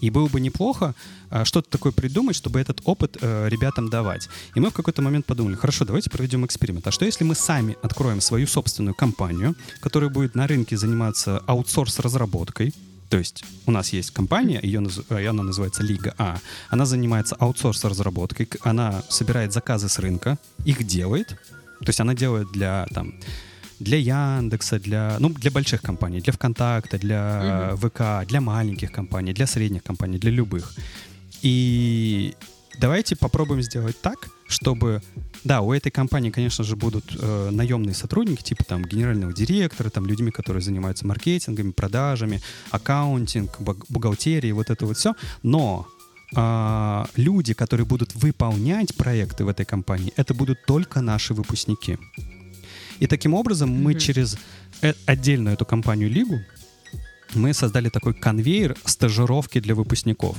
[0.02, 0.96] И было бы неплохо
[1.32, 4.28] э, что-то такое придумать, чтобы этот опыт э, ребятам давать.
[4.54, 6.86] И мы в какой-то момент подумали, хорошо, давайте проведем эксперимент.
[6.88, 12.74] А что если мы сами откроем свою собственную компанию, которая будет на рынке заниматься аутсорс-разработкой,
[13.14, 16.40] то есть у нас есть компания, ее, э, она называется Лига А.
[16.70, 21.28] Она занимается аутсорс-разработкой, она собирает заказы с рынка, их делает.
[21.80, 23.14] То есть она делает для там,
[23.80, 27.88] для Яндекса, для, ну, для больших компаний, для ВКонтакта, для угу.
[27.88, 30.74] ВК, для маленьких компаний, для средних компаний, для любых.
[31.44, 32.34] И
[32.80, 35.02] давайте попробуем сделать так, чтобы,
[35.44, 40.06] да, у этой компании, конечно же, будут э, наемные сотрудники, типа там генерального директора, там
[40.06, 45.16] людьми, которые занимаются маркетингами, продажами, аккаунтинг, бухгалтерией, вот это вот все.
[45.42, 45.88] Но
[46.36, 51.98] э, люди, которые будут выполнять проекты в этой компании, это будут только наши выпускники.
[53.00, 53.82] И таким образом mm-hmm.
[53.82, 54.38] мы через
[54.82, 56.40] э- отдельную эту компанию Лигу
[57.36, 60.38] мы создали такой конвейер стажировки для выпускников.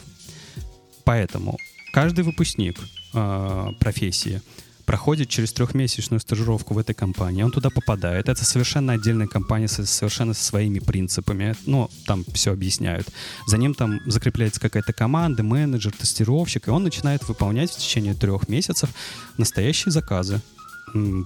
[1.05, 1.59] Поэтому
[1.93, 2.79] каждый выпускник
[3.15, 4.43] э, профессии
[4.85, 8.29] проходит через трехмесячную стажировку в этой компании, он туда попадает.
[8.29, 11.55] Это совершенно отдельная компания со совершенно своими принципами.
[11.67, 13.09] Ну, там все объясняют.
[13.47, 18.49] За ним там закрепляется какая-то команда, менеджер, тестировщик, и он начинает выполнять в течение трех
[18.49, 18.91] месяцев
[19.39, 20.41] настоящие заказы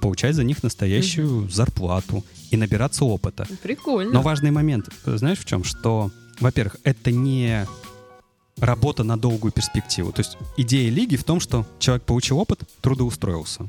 [0.00, 1.50] получать за них настоящую угу.
[1.50, 3.46] зарплату и набираться опыта.
[3.62, 4.12] Прикольно.
[4.12, 5.62] Но важный момент, знаешь в чем?
[5.62, 7.66] Что, во-первых, это не
[8.60, 10.12] работа на долгую перспективу.
[10.12, 13.66] То есть идея лиги в том, что человек получил опыт, трудоустроился.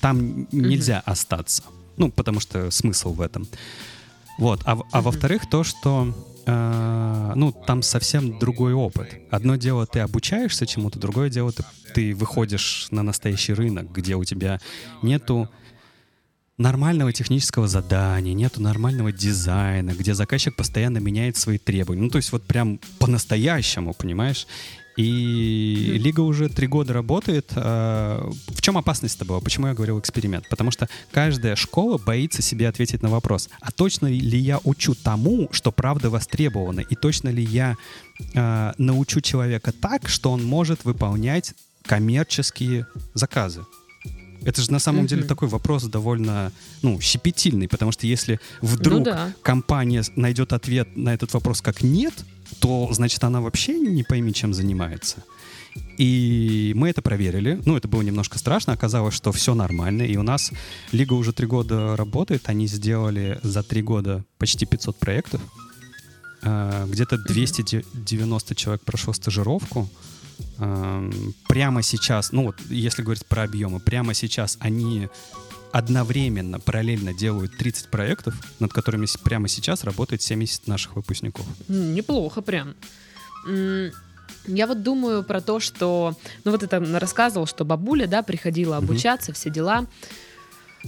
[0.00, 1.12] Там нельзя угу.
[1.12, 1.62] остаться.
[1.96, 3.46] Ну, потому что смысл в этом.
[4.38, 4.62] Вот.
[4.64, 6.14] А, а во-вторых, то, что
[6.46, 9.20] э, ну, там совсем другой опыт.
[9.30, 11.64] Одно дело, ты обучаешься чему-то, другое дело, ты,
[11.94, 14.60] ты выходишь на настоящий рынок, где у тебя
[15.02, 15.48] нету
[16.60, 22.02] нормального технического задания, нету нормального дизайна, где заказчик постоянно меняет свои требования.
[22.02, 24.46] Ну, то есть вот прям по-настоящему, понимаешь?
[24.96, 27.52] И Лига уже три года работает.
[27.56, 29.40] А, в чем опасность это была?
[29.40, 30.48] Почему я говорил эксперимент?
[30.50, 35.48] Потому что каждая школа боится себе ответить на вопрос, а точно ли я учу тому,
[35.52, 37.76] что правда востребовано, и точно ли я
[38.34, 41.54] э, научу человека так, что он может выполнять
[41.86, 43.64] коммерческие заказы?
[44.44, 45.08] Это же на самом mm-hmm.
[45.08, 49.32] деле такой вопрос довольно, ну, щепетильный, потому что если вдруг ну, да.
[49.42, 52.14] компания найдет ответ на этот вопрос как нет,
[52.58, 55.22] то, значит, она вообще не пойми, чем занимается.
[55.98, 57.60] И мы это проверили.
[57.64, 58.72] Ну, это было немножко страшно.
[58.72, 60.02] Оказалось, что все нормально.
[60.02, 60.50] И у нас
[60.92, 62.48] Лига уже три года работает.
[62.48, 65.40] Они сделали за три года почти 500 проектов.
[66.42, 69.88] А, где-то 290 человек прошло стажировку
[71.48, 75.08] прямо сейчас, ну вот если говорить про объемы, прямо сейчас они
[75.72, 81.46] одновременно, параллельно делают 30 проектов, над которыми прямо сейчас работает 70 наших выпускников.
[81.68, 82.74] Неплохо прям.
[84.46, 86.16] Я вот думаю про то, что...
[86.44, 89.36] Ну вот это рассказывал, что бабуля, да, приходила обучаться, угу.
[89.36, 89.86] все дела.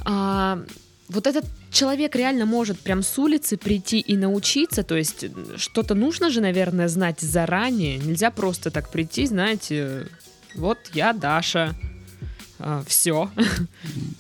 [0.05, 0.63] А,
[1.09, 5.25] вот этот человек реально может прям с улицы прийти и научиться, то есть
[5.57, 7.99] что-то нужно же, наверное, знать заранее.
[7.99, 10.07] Нельзя просто так прийти, знаете,
[10.55, 11.75] вот я Даша,
[12.59, 13.31] а, все.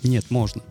[0.02, 0.62] Нет, можно.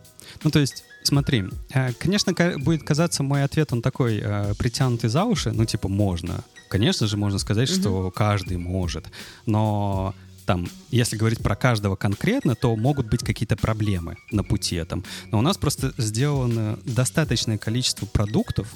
[0.44, 5.24] Ну, то есть, смотри, э, конечно, будет казаться мой ответ, он такой э, притянутый за
[5.24, 6.44] уши, ну, типа, можно.
[6.68, 7.82] Конечно же, можно сказать, mm-hmm.
[7.82, 9.06] что каждый может,
[9.46, 15.04] но там, если говорить про каждого конкретно, то могут быть какие-то проблемы на пути там.
[15.32, 18.68] Но у нас просто сделано достаточное количество продуктов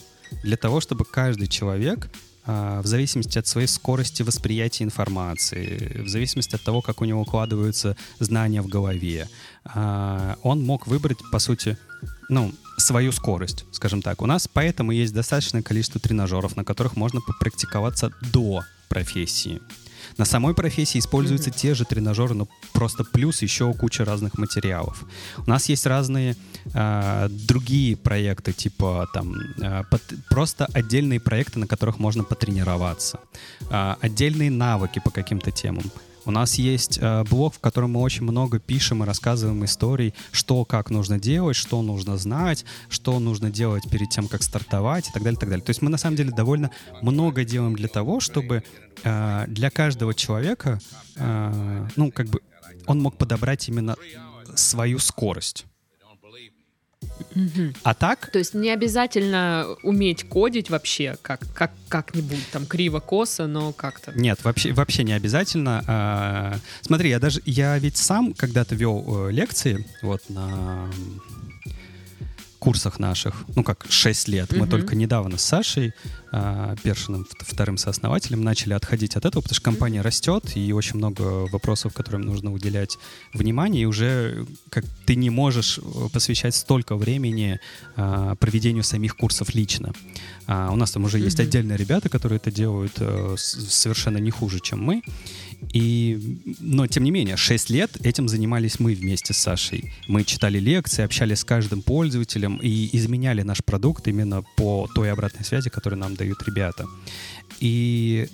[0.43, 2.09] для того, чтобы каждый человек
[2.45, 7.21] а, в зависимости от своей скорости восприятия информации, в зависимости от того, как у него
[7.21, 9.27] укладываются знания в голове,
[9.65, 11.77] а, он мог выбрать, по сути,
[12.29, 14.21] ну, свою скорость, скажем так.
[14.21, 19.61] У нас поэтому есть достаточное количество тренажеров, на которых можно попрактиковаться до профессии.
[20.17, 21.61] На самой профессии используются mm-hmm.
[21.61, 25.03] те же тренажеры, но просто плюс еще куча разных материалов.
[25.45, 26.35] У нас есть разные
[26.73, 33.19] э, другие проекты, типа там э, под, просто отдельные проекты, на которых можно потренироваться,
[33.69, 35.83] э, отдельные навыки по каким-то темам.
[36.25, 40.65] У нас есть э, блог, в котором мы очень много пишем и рассказываем историй, что
[40.65, 45.21] как нужно делать, что нужно знать, что нужно делать перед тем, как стартовать и так
[45.21, 45.63] далее, и так далее.
[45.63, 46.71] То есть мы на самом деле довольно
[47.01, 48.63] много делаем для того, чтобы
[49.03, 50.79] э, для каждого человека,
[51.15, 52.41] э, ну, как бы
[52.87, 53.95] он мог подобрать именно
[54.55, 55.65] свою скорость.
[57.35, 57.73] Угу.
[57.83, 58.29] А так?
[58.31, 64.11] То есть не обязательно уметь кодить вообще, как, как, как-нибудь там криво-косо, но как-то.
[64.15, 65.83] Нет, вообще, вообще не обязательно.
[65.87, 70.89] А, смотри, я даже, я ведь сам когда-то вел э, лекции вот на
[72.65, 74.51] курсах наших, ну как 6 лет.
[74.51, 75.93] Мы только недавно с Сашей
[76.31, 81.21] э, Першиным, вторым сооснователем, начали отходить от этого, потому что компания растет, и очень много
[81.51, 82.97] вопросов, которым нужно уделять
[83.33, 87.59] внимание, и уже как ты не можешь э, посвящать столько времени
[87.97, 89.93] э, проведению самих курсов лично.
[90.47, 94.59] А у нас там уже есть отдельные ребята, которые это делают э, совершенно не хуже,
[94.59, 95.03] чем мы.
[95.73, 99.93] И, но, тем не менее, 6 лет этим занимались мы вместе с Сашей.
[100.07, 105.45] Мы читали лекции, общались с каждым пользователем и изменяли наш продукт именно по той обратной
[105.45, 106.85] связи, которую нам дают ребята.
[107.59, 108.27] И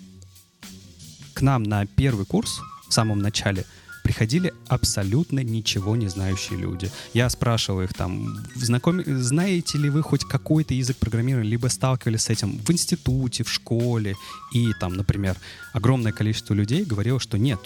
[1.34, 3.66] к нам на первый курс в самом начале—
[4.04, 6.92] приходили абсолютно ничего не знающие люди.
[7.14, 9.02] Я спрашивал их там, знаком...
[9.06, 14.16] знаете ли вы хоть какой-то язык программирования, либо сталкивались с этим в институте, в школе,
[14.54, 15.38] и там, например,
[15.74, 17.60] огромное количество людей говорило, что нет.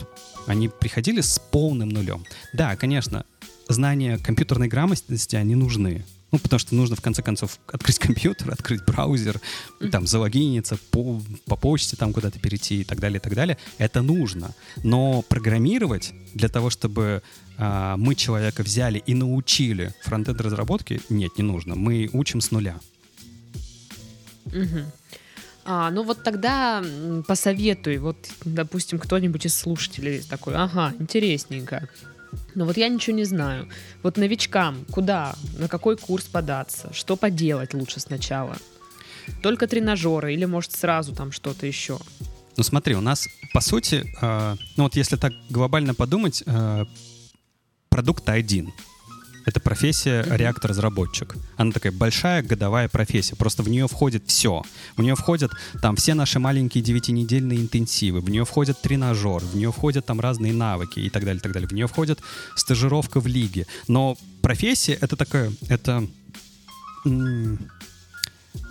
[0.47, 2.23] Они приходили с полным нулем.
[2.53, 3.25] Да, конечно,
[3.69, 6.05] знания компьютерной грамотности, они нужны.
[6.36, 9.39] Ну, потому что нужно, в конце концов, открыть компьютер, открыть браузер,
[9.89, 13.57] там, залогиниться, по, по почте там куда-то перейти и так далее, и так далее.
[13.77, 14.53] Это нужно.
[14.83, 17.23] Но программировать для того, чтобы
[17.57, 21.75] а, мы человека взяли и научили фронтенд разработки, нет, не нужно.
[21.75, 22.81] Мы учим с нуля.
[24.47, 24.81] Угу.
[25.63, 26.83] А, ну вот тогда
[27.27, 31.88] посоветуй, вот, допустим, кто-нибудь из слушателей такой, ага, интересненько.
[32.55, 33.69] Но вот я ничего не знаю.
[34.03, 38.57] Вот новичкам куда, на какой курс податься, что поделать лучше сначала?
[39.41, 41.99] Только тренажеры или может сразу там что-то еще?
[42.57, 46.86] Ну смотри, у нас по сути, э, ну вот если так глобально подумать, э,
[47.89, 48.71] продукт один—
[49.45, 51.35] это профессия реактор-разработчик.
[51.57, 53.35] Она такая большая годовая профессия.
[53.35, 54.63] Просто в нее входит все.
[54.97, 59.71] В нее входят там все наши маленькие девятинедельные интенсивы, в нее входят тренажер, в нее
[59.71, 61.67] входят там разные навыки и так далее, и так далее.
[61.67, 62.19] В нее входит
[62.55, 63.67] стажировка в лиге.
[63.87, 66.07] Но профессия— это такая, это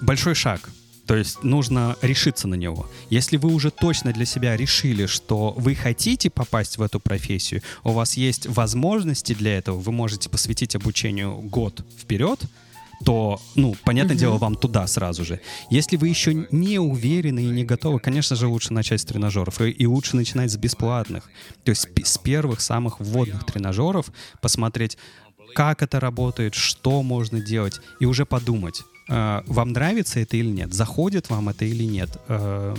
[0.01, 0.68] большой шаг.
[1.07, 2.89] То есть нужно решиться на него.
[3.11, 7.91] Если вы уже точно для себя решили, что вы хотите попасть в эту профессию, у
[7.91, 12.41] вас есть возможности для этого, вы можете посвятить обучению год вперед,
[13.05, 14.21] то, ну, понятное uh-huh.
[14.21, 15.41] дело, вам туда сразу же.
[15.69, 19.61] Если вы еще не уверены и не готовы, конечно же, лучше начать с тренажеров.
[19.61, 21.29] И, и лучше начинать с бесплатных.
[21.65, 24.07] То есть с первых самых вводных тренажеров
[24.41, 24.97] посмотреть,
[25.55, 31.31] как это работает, что можно делать, и уже подумать, вам нравится это или нет, заходит
[31.31, 32.75] вам это или нет, э,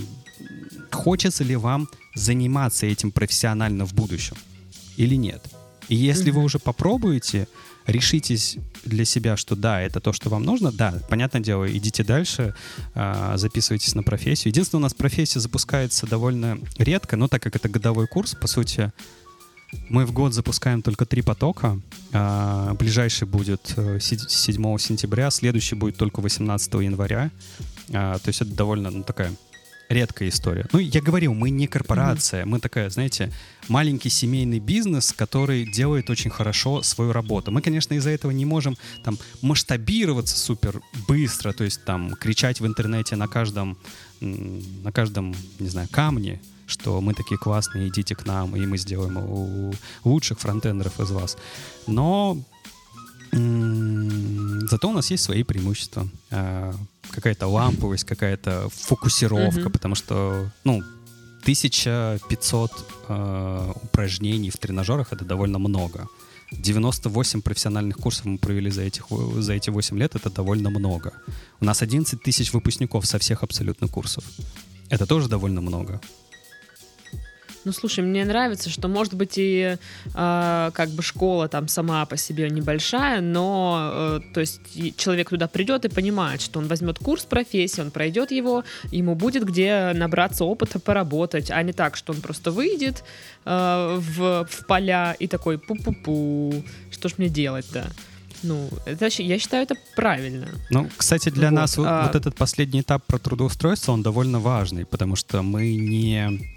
[0.91, 4.35] хочется ли вам заниматься этим профессионально в будущем
[4.97, 5.43] или нет.
[5.87, 6.31] И если mm-hmm.
[6.31, 7.47] вы уже попробуете,
[7.85, 12.55] решитесь для себя, что да, это то, что вам нужно, да, понятное дело, идите дальше,
[12.93, 14.51] э, записывайтесь на профессию.
[14.51, 18.91] Единственное, у нас профессия запускается довольно редко, но так как это годовой курс, по сути,
[19.89, 21.79] мы в год запускаем только три потока.
[22.11, 27.31] А, ближайший будет 7 э, сентября, следующий будет только 18 января.
[27.93, 29.31] А, то есть это довольно ну, такая
[29.89, 30.65] редкая история.
[30.71, 32.47] Ну, я говорил, мы не корпорация, mm-hmm.
[32.47, 33.31] мы такая, знаете,
[33.67, 37.51] маленький семейный бизнес, который делает очень хорошо свою работу.
[37.51, 42.65] Мы, конечно, из-за этого не можем там масштабироваться супер быстро, то есть там кричать в
[42.65, 43.77] интернете на каждом,
[44.21, 49.17] на каждом, не знаю, камне, что мы такие классные, идите к нам, и мы сделаем
[49.17, 51.37] у лучших фронтендеров из вас.
[51.87, 52.37] Но
[53.31, 56.07] зато у нас есть свои преимущества.
[56.31, 56.73] А,
[57.11, 59.69] какая-то ламповость, какая-то фокусировка, mm-hmm.
[59.69, 60.81] потому что, ну,
[61.41, 62.75] 1500 э,
[63.09, 66.07] а, упражнений в тренажерах— это довольно много.
[66.51, 69.07] 98 профессиональных курсов мы провели за, этих,
[69.37, 71.11] за эти 8 лет, это довольно много.
[71.59, 74.23] У нас 11 тысяч выпускников со всех абсолютно курсов.
[74.89, 75.99] Это тоже довольно много.
[77.65, 79.77] Ну, слушай, мне нравится, что, может быть, и
[80.13, 84.61] э, как бы школа там сама по себе небольшая, но, э, то есть,
[84.97, 89.45] человек туда придет и понимает, что он возьмет курс профессии, он пройдет его, ему будет
[89.45, 93.03] где набраться опыта, поработать, а не так, что он просто выйдет
[93.45, 97.91] э, в, в поля и такой пу-пу-пу, что ж мне делать-то?
[98.43, 100.47] Ну, это, я считаю, это правильно.
[100.69, 102.05] Ну, кстати, для вот, нас а...
[102.05, 106.53] вот этот последний этап про трудоустройство, он довольно важный, потому что мы не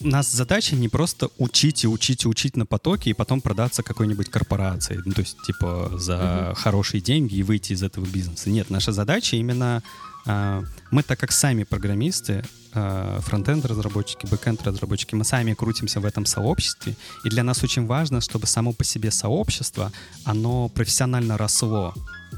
[0.00, 3.82] у нас задача не просто учить и учить и учить на потоке и потом продаться
[3.82, 6.54] какой-нибудь корпорации, ну, то есть, типа, за uh-huh.
[6.54, 8.50] хорошие деньги и выйти из этого бизнеса.
[8.50, 9.82] Нет, наша задача именно...
[10.26, 16.94] Э, мы, так как сами программисты, э, фронтенд-разработчики, бэкенд-разработчики, мы сами крутимся в этом сообществе,
[17.24, 19.92] и для нас очень важно, чтобы само по себе сообщество,
[20.24, 21.94] оно профессионально росло,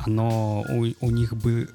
[0.06, 1.68] оно, у, у них бы,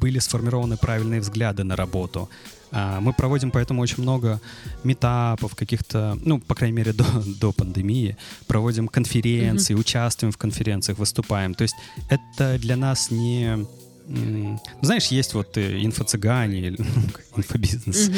[0.00, 4.40] были сформированы правильные взгляды на работу, а, мы проводим поэтому очень много
[4.82, 7.04] метапов каких-то, ну, по крайней мере, до,
[7.40, 8.16] до пандемии.
[8.46, 9.80] Проводим конференции, mm-hmm.
[9.80, 11.54] участвуем в конференциях, выступаем.
[11.54, 11.76] То есть
[12.10, 13.66] это для нас не
[14.82, 16.84] знаешь, есть вот э, инфо-цыгане, ну,
[17.36, 18.10] инфобизнес.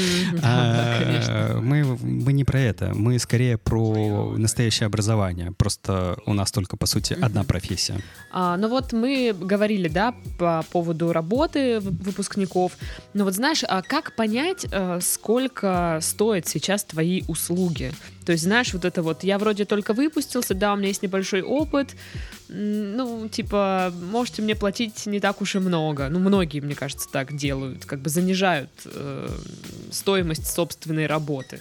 [0.42, 2.92] А, мы, мы не про это.
[2.94, 5.52] Мы скорее про настоящее образование.
[5.52, 8.00] Просто у нас только, по сути, одна профессия.
[8.32, 12.72] А, ну вот мы говорили, да, по поводу работы выпускников.
[13.14, 17.92] Но вот знаешь, а как понять, э, сколько стоят сейчас твои услуги?
[18.26, 21.42] То есть, знаешь, вот это вот, я вроде только выпустился, да, у меня есть небольшой
[21.42, 21.94] опыт,
[22.48, 26.08] ну, типа, можете мне платить не так уж и много.
[26.08, 29.28] Ну, многие, мне кажется, так делают, как бы занижают э,
[29.92, 31.60] стоимость собственной работы.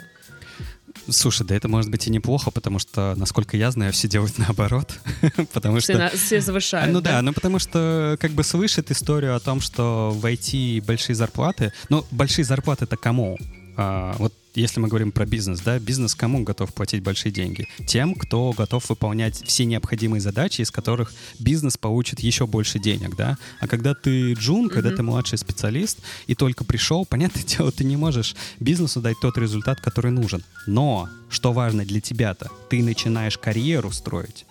[1.07, 4.99] Слушай, да это может быть и неплохо, потому что, насколько я знаю, все делают наоборот.
[5.53, 6.01] потому все что...
[6.01, 6.91] На, все завышают.
[6.91, 7.11] Ну да?
[7.11, 11.73] да, ну потому что как бы слышит историю о том, что в IT большие зарплаты.
[11.89, 13.37] Ну, большие зарплаты это кому?
[13.77, 17.67] А, вот если мы говорим про бизнес, да, бизнес кому готов платить большие деньги?
[17.85, 23.37] Тем, кто готов выполнять все необходимые задачи, из которых бизнес получит еще больше денег, да.
[23.59, 24.95] А когда ты джун, когда mm-hmm.
[24.95, 29.81] ты младший специалист и только пришел, понятное дело, ты не можешь бизнесу дать тот результат,
[29.81, 30.43] который нужен.
[30.67, 34.45] Но, что важно для тебя-то, ты начинаешь карьеру строить.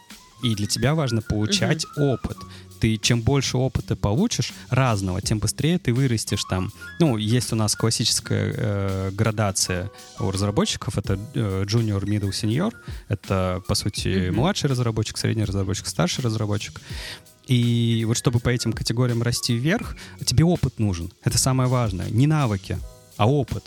[0.45, 2.13] И для тебя важно получать mm-hmm.
[2.13, 2.37] опыт
[2.85, 6.71] ты чем больше опыта получишь разного, тем быстрее ты вырастешь там.
[7.01, 9.91] Ну, есть у нас классическая э, градация
[10.21, 12.75] у разработчиков, это э, junior, middle, senior.
[13.09, 14.33] Это, по сути, mm-hmm.
[14.33, 16.79] младший разработчик, средний разработчик, старший разработчик.
[17.47, 21.11] И вот чтобы по этим категориям расти вверх, тебе опыт нужен.
[21.23, 22.11] Это самое важное.
[22.11, 22.79] Не навыки,
[23.17, 23.65] а опыт.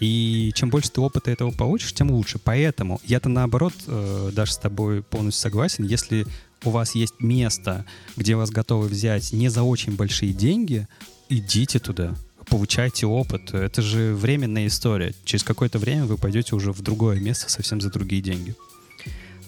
[0.00, 2.38] И чем больше ты опыта этого получишь, тем лучше.
[2.38, 5.84] Поэтому я-то наоборот э, даже с тобой полностью согласен.
[5.84, 6.26] Если
[6.64, 7.84] у вас есть место,
[8.16, 10.86] где вас готовы взять не за очень большие деньги,
[11.28, 12.14] идите туда,
[12.48, 13.54] получайте опыт.
[13.54, 15.14] Это же временная история.
[15.24, 18.54] Через какое-то время вы пойдете уже в другое место совсем за другие деньги.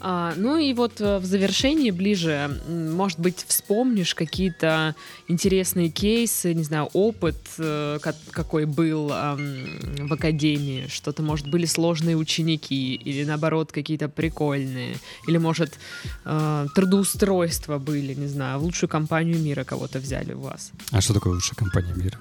[0.00, 4.94] А, ну и вот э, в завершении ближе, может быть, вспомнишь какие-то
[5.26, 7.98] интересные кейсы, не знаю, опыт, э,
[8.30, 14.96] какой был в академии, что-то, может, были сложные ученики, или наоборот, какие-то прикольные,
[15.26, 15.78] или, может,
[16.24, 20.72] э, трудоустройства были, не знаю, в лучшую компанию мира кого-то взяли у вас.
[20.92, 22.18] А что такое лучшая компания мира?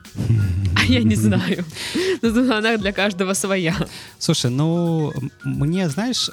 [0.76, 1.64] А я не знаю.
[2.22, 3.76] Ну, она для каждого своя.
[4.18, 5.14] Слушай, ну,
[5.44, 6.30] мне, знаешь,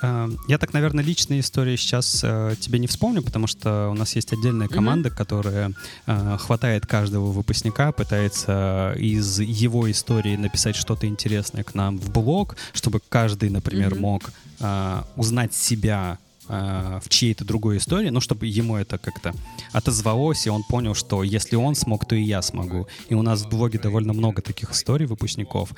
[0.48, 4.16] я так, наверное, лично личные истории сейчас э, тебе не вспомню, потому что у нас
[4.16, 5.16] есть отдельная команда, mm-hmm.
[5.16, 5.72] которая
[6.06, 12.56] э, хватает каждого выпускника, пытается из его истории написать что-то интересное к нам в блог,
[12.72, 14.00] чтобы каждый, например, mm-hmm.
[14.00, 14.30] мог
[14.60, 16.18] э, узнать себя
[16.48, 19.34] э, в чьей-то другой истории, ну, чтобы ему это как-то
[19.72, 22.86] отозвалось, и он понял, что если он смог, то и я смогу.
[23.08, 25.70] И у нас в блоге довольно много таких историй выпускников.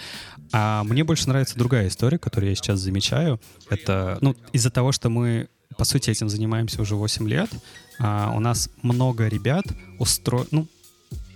[0.53, 3.41] А мне больше нравится другая история, которую я сейчас замечаю.
[3.71, 7.51] Это, ну, из-за того, что мы, по сути, этим занимаемся уже 8 лет,
[7.99, 9.65] а, у нас много ребят
[9.99, 10.47] устро...
[10.51, 10.67] ну,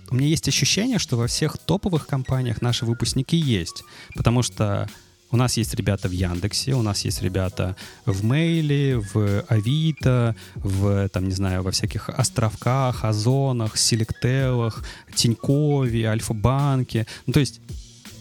[0.09, 4.89] у меня есть ощущение, что во всех топовых компаниях наши выпускники есть, потому что
[5.31, 7.75] у нас есть ребята в Яндексе, у нас есть ребята
[8.05, 14.83] в Мейле, в Авито, в, там, не знаю, во всяких островках, Озонах, Селектелах,
[15.15, 17.07] Тинькове, Альфа-банке.
[17.25, 17.61] Ну, то есть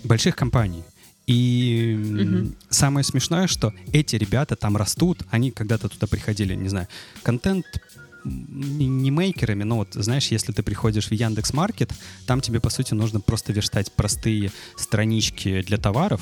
[0.05, 0.85] больших компаний.
[1.27, 2.53] И угу.
[2.71, 6.89] самое смешное, что эти ребята там растут, они когда-то туда приходили, не знаю,
[7.23, 7.67] контент
[8.25, 11.93] не мейкерами, но вот, знаешь, если ты приходишь в Яндекс Маркет,
[12.27, 16.21] там тебе, по сути, нужно просто верстать простые странички для товаров,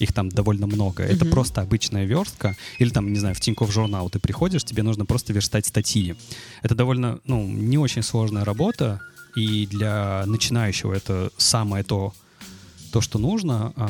[0.00, 1.04] их там довольно много.
[1.04, 1.14] Mm-hmm.
[1.14, 2.56] Это просто обычная верстка.
[2.78, 6.16] Или там, не знаю, в Тинькофф журнал ты приходишь, тебе нужно просто верстать статьи.
[6.62, 9.00] Это довольно, ну, не очень сложная работа,
[9.36, 12.12] и для начинающего это самое то,
[12.92, 13.88] то, что нужно, а,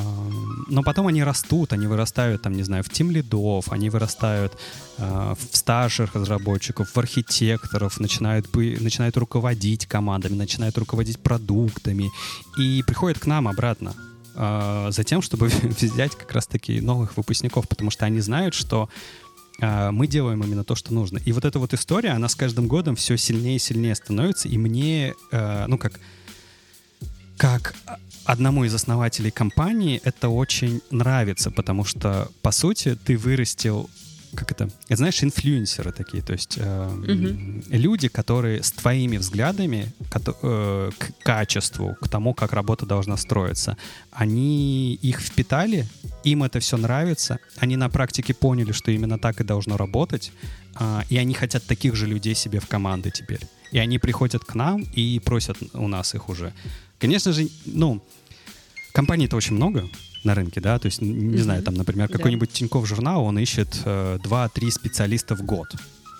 [0.68, 4.58] но потом они растут, они вырастают, там, не знаю, в тим лидов, они вырастают
[4.98, 12.10] а, в старших разработчиков, в архитекторов, начинают, начинают руководить командами, начинают руководить продуктами
[12.58, 13.94] и приходят к нам обратно
[14.40, 18.88] э, за тем, чтобы взять как раз-таки новых выпускников, потому что они знают, что
[19.60, 21.18] э, мы делаем именно то, что нужно.
[21.18, 24.56] И вот эта вот история, она с каждым годом все сильнее и сильнее становится, и
[24.56, 26.00] мне, э, ну как,
[27.36, 27.74] как
[28.24, 33.90] одному из основателей компании это очень нравится, потому что, по сути, ты вырастил
[34.34, 37.62] как это, это знаешь, инфлюенсеры такие, то есть э, угу.
[37.68, 43.76] люди, которые с твоими взглядами к, э, к качеству, к тому, как работа должна строиться,
[44.12, 45.86] они их впитали,
[46.24, 50.32] им это все нравится, они на практике поняли, что именно так и должно работать,
[50.78, 53.40] э, и они хотят таких же людей себе в команды теперь.
[53.72, 56.52] И они приходят к нам и просят у нас их уже.
[56.98, 58.02] Конечно же, ну,
[58.92, 59.88] компаний-то очень много,
[60.24, 61.42] на рынке, да, то есть, не mm-hmm.
[61.42, 65.74] знаю, там, например, какой-нибудь Тинькофф журнал, он ищет э, 2-3 специалиста в год,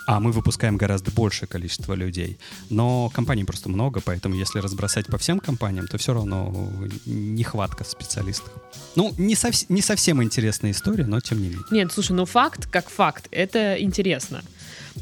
[0.07, 2.39] а мы выпускаем гораздо большее количество людей.
[2.69, 6.69] Но компаний просто много, поэтому если разбросать по всем компаниям, то все равно
[7.07, 8.51] нехватка специалистов.
[8.97, 11.65] Ну, не, сов- не совсем интересная история, но тем не менее.
[11.71, 14.43] Нет, слушай, ну факт как факт, это интересно.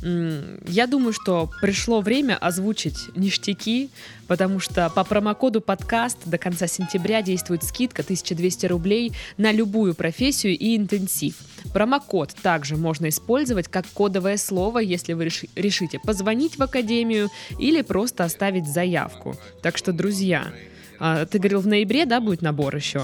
[0.02, 3.90] Я думаю, что пришло время озвучить ништяки,
[4.28, 10.56] потому что по промокоду подкаст до конца сентября действует скидка 1200 рублей на любую профессию
[10.56, 11.34] и интенсив.
[11.72, 18.24] Промокод также можно использовать как кодовое слово, если вы решите позвонить в академию или просто
[18.24, 19.36] оставить заявку.
[19.62, 20.52] Так что, друзья,
[21.00, 23.02] а, ты говорил, в ноябре, да, будет набор еще?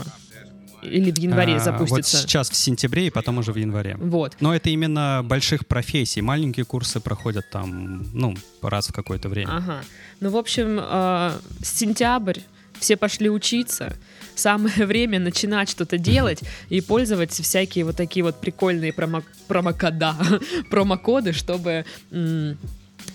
[0.84, 2.16] Или в январе а, запустится?
[2.18, 3.96] Вот сейчас в сентябре и потом уже в январе.
[3.96, 4.36] Вот.
[4.40, 6.22] Но это именно больших профессий.
[6.22, 9.50] Маленькие курсы проходят там, ну, раз в какое-то время.
[9.56, 9.80] Ага.
[10.20, 11.32] Ну, в общем, э,
[11.62, 12.40] сентябрь,
[12.78, 13.96] все пошли учиться.
[14.34, 20.16] Самое время начинать что-то делать и пользоваться всякие вот такие вот прикольные промо промокода,
[20.70, 21.84] промокоды, чтобы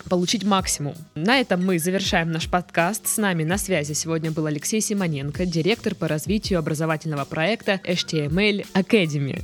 [0.04, 0.94] получить максимум.
[1.14, 3.06] На этом мы завершаем наш подкаст.
[3.06, 9.42] С нами на связи сегодня был Алексей Симоненко, директор по развитию образовательного проекта HTML Academy.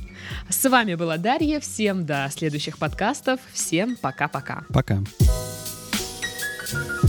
[0.49, 1.59] С вами была Дарья.
[1.59, 3.39] Всем до следующих подкастов.
[3.53, 4.63] Всем пока-пока.
[4.69, 4.95] Пока.
[4.95, 5.07] -пока.
[6.71, 7.06] пока.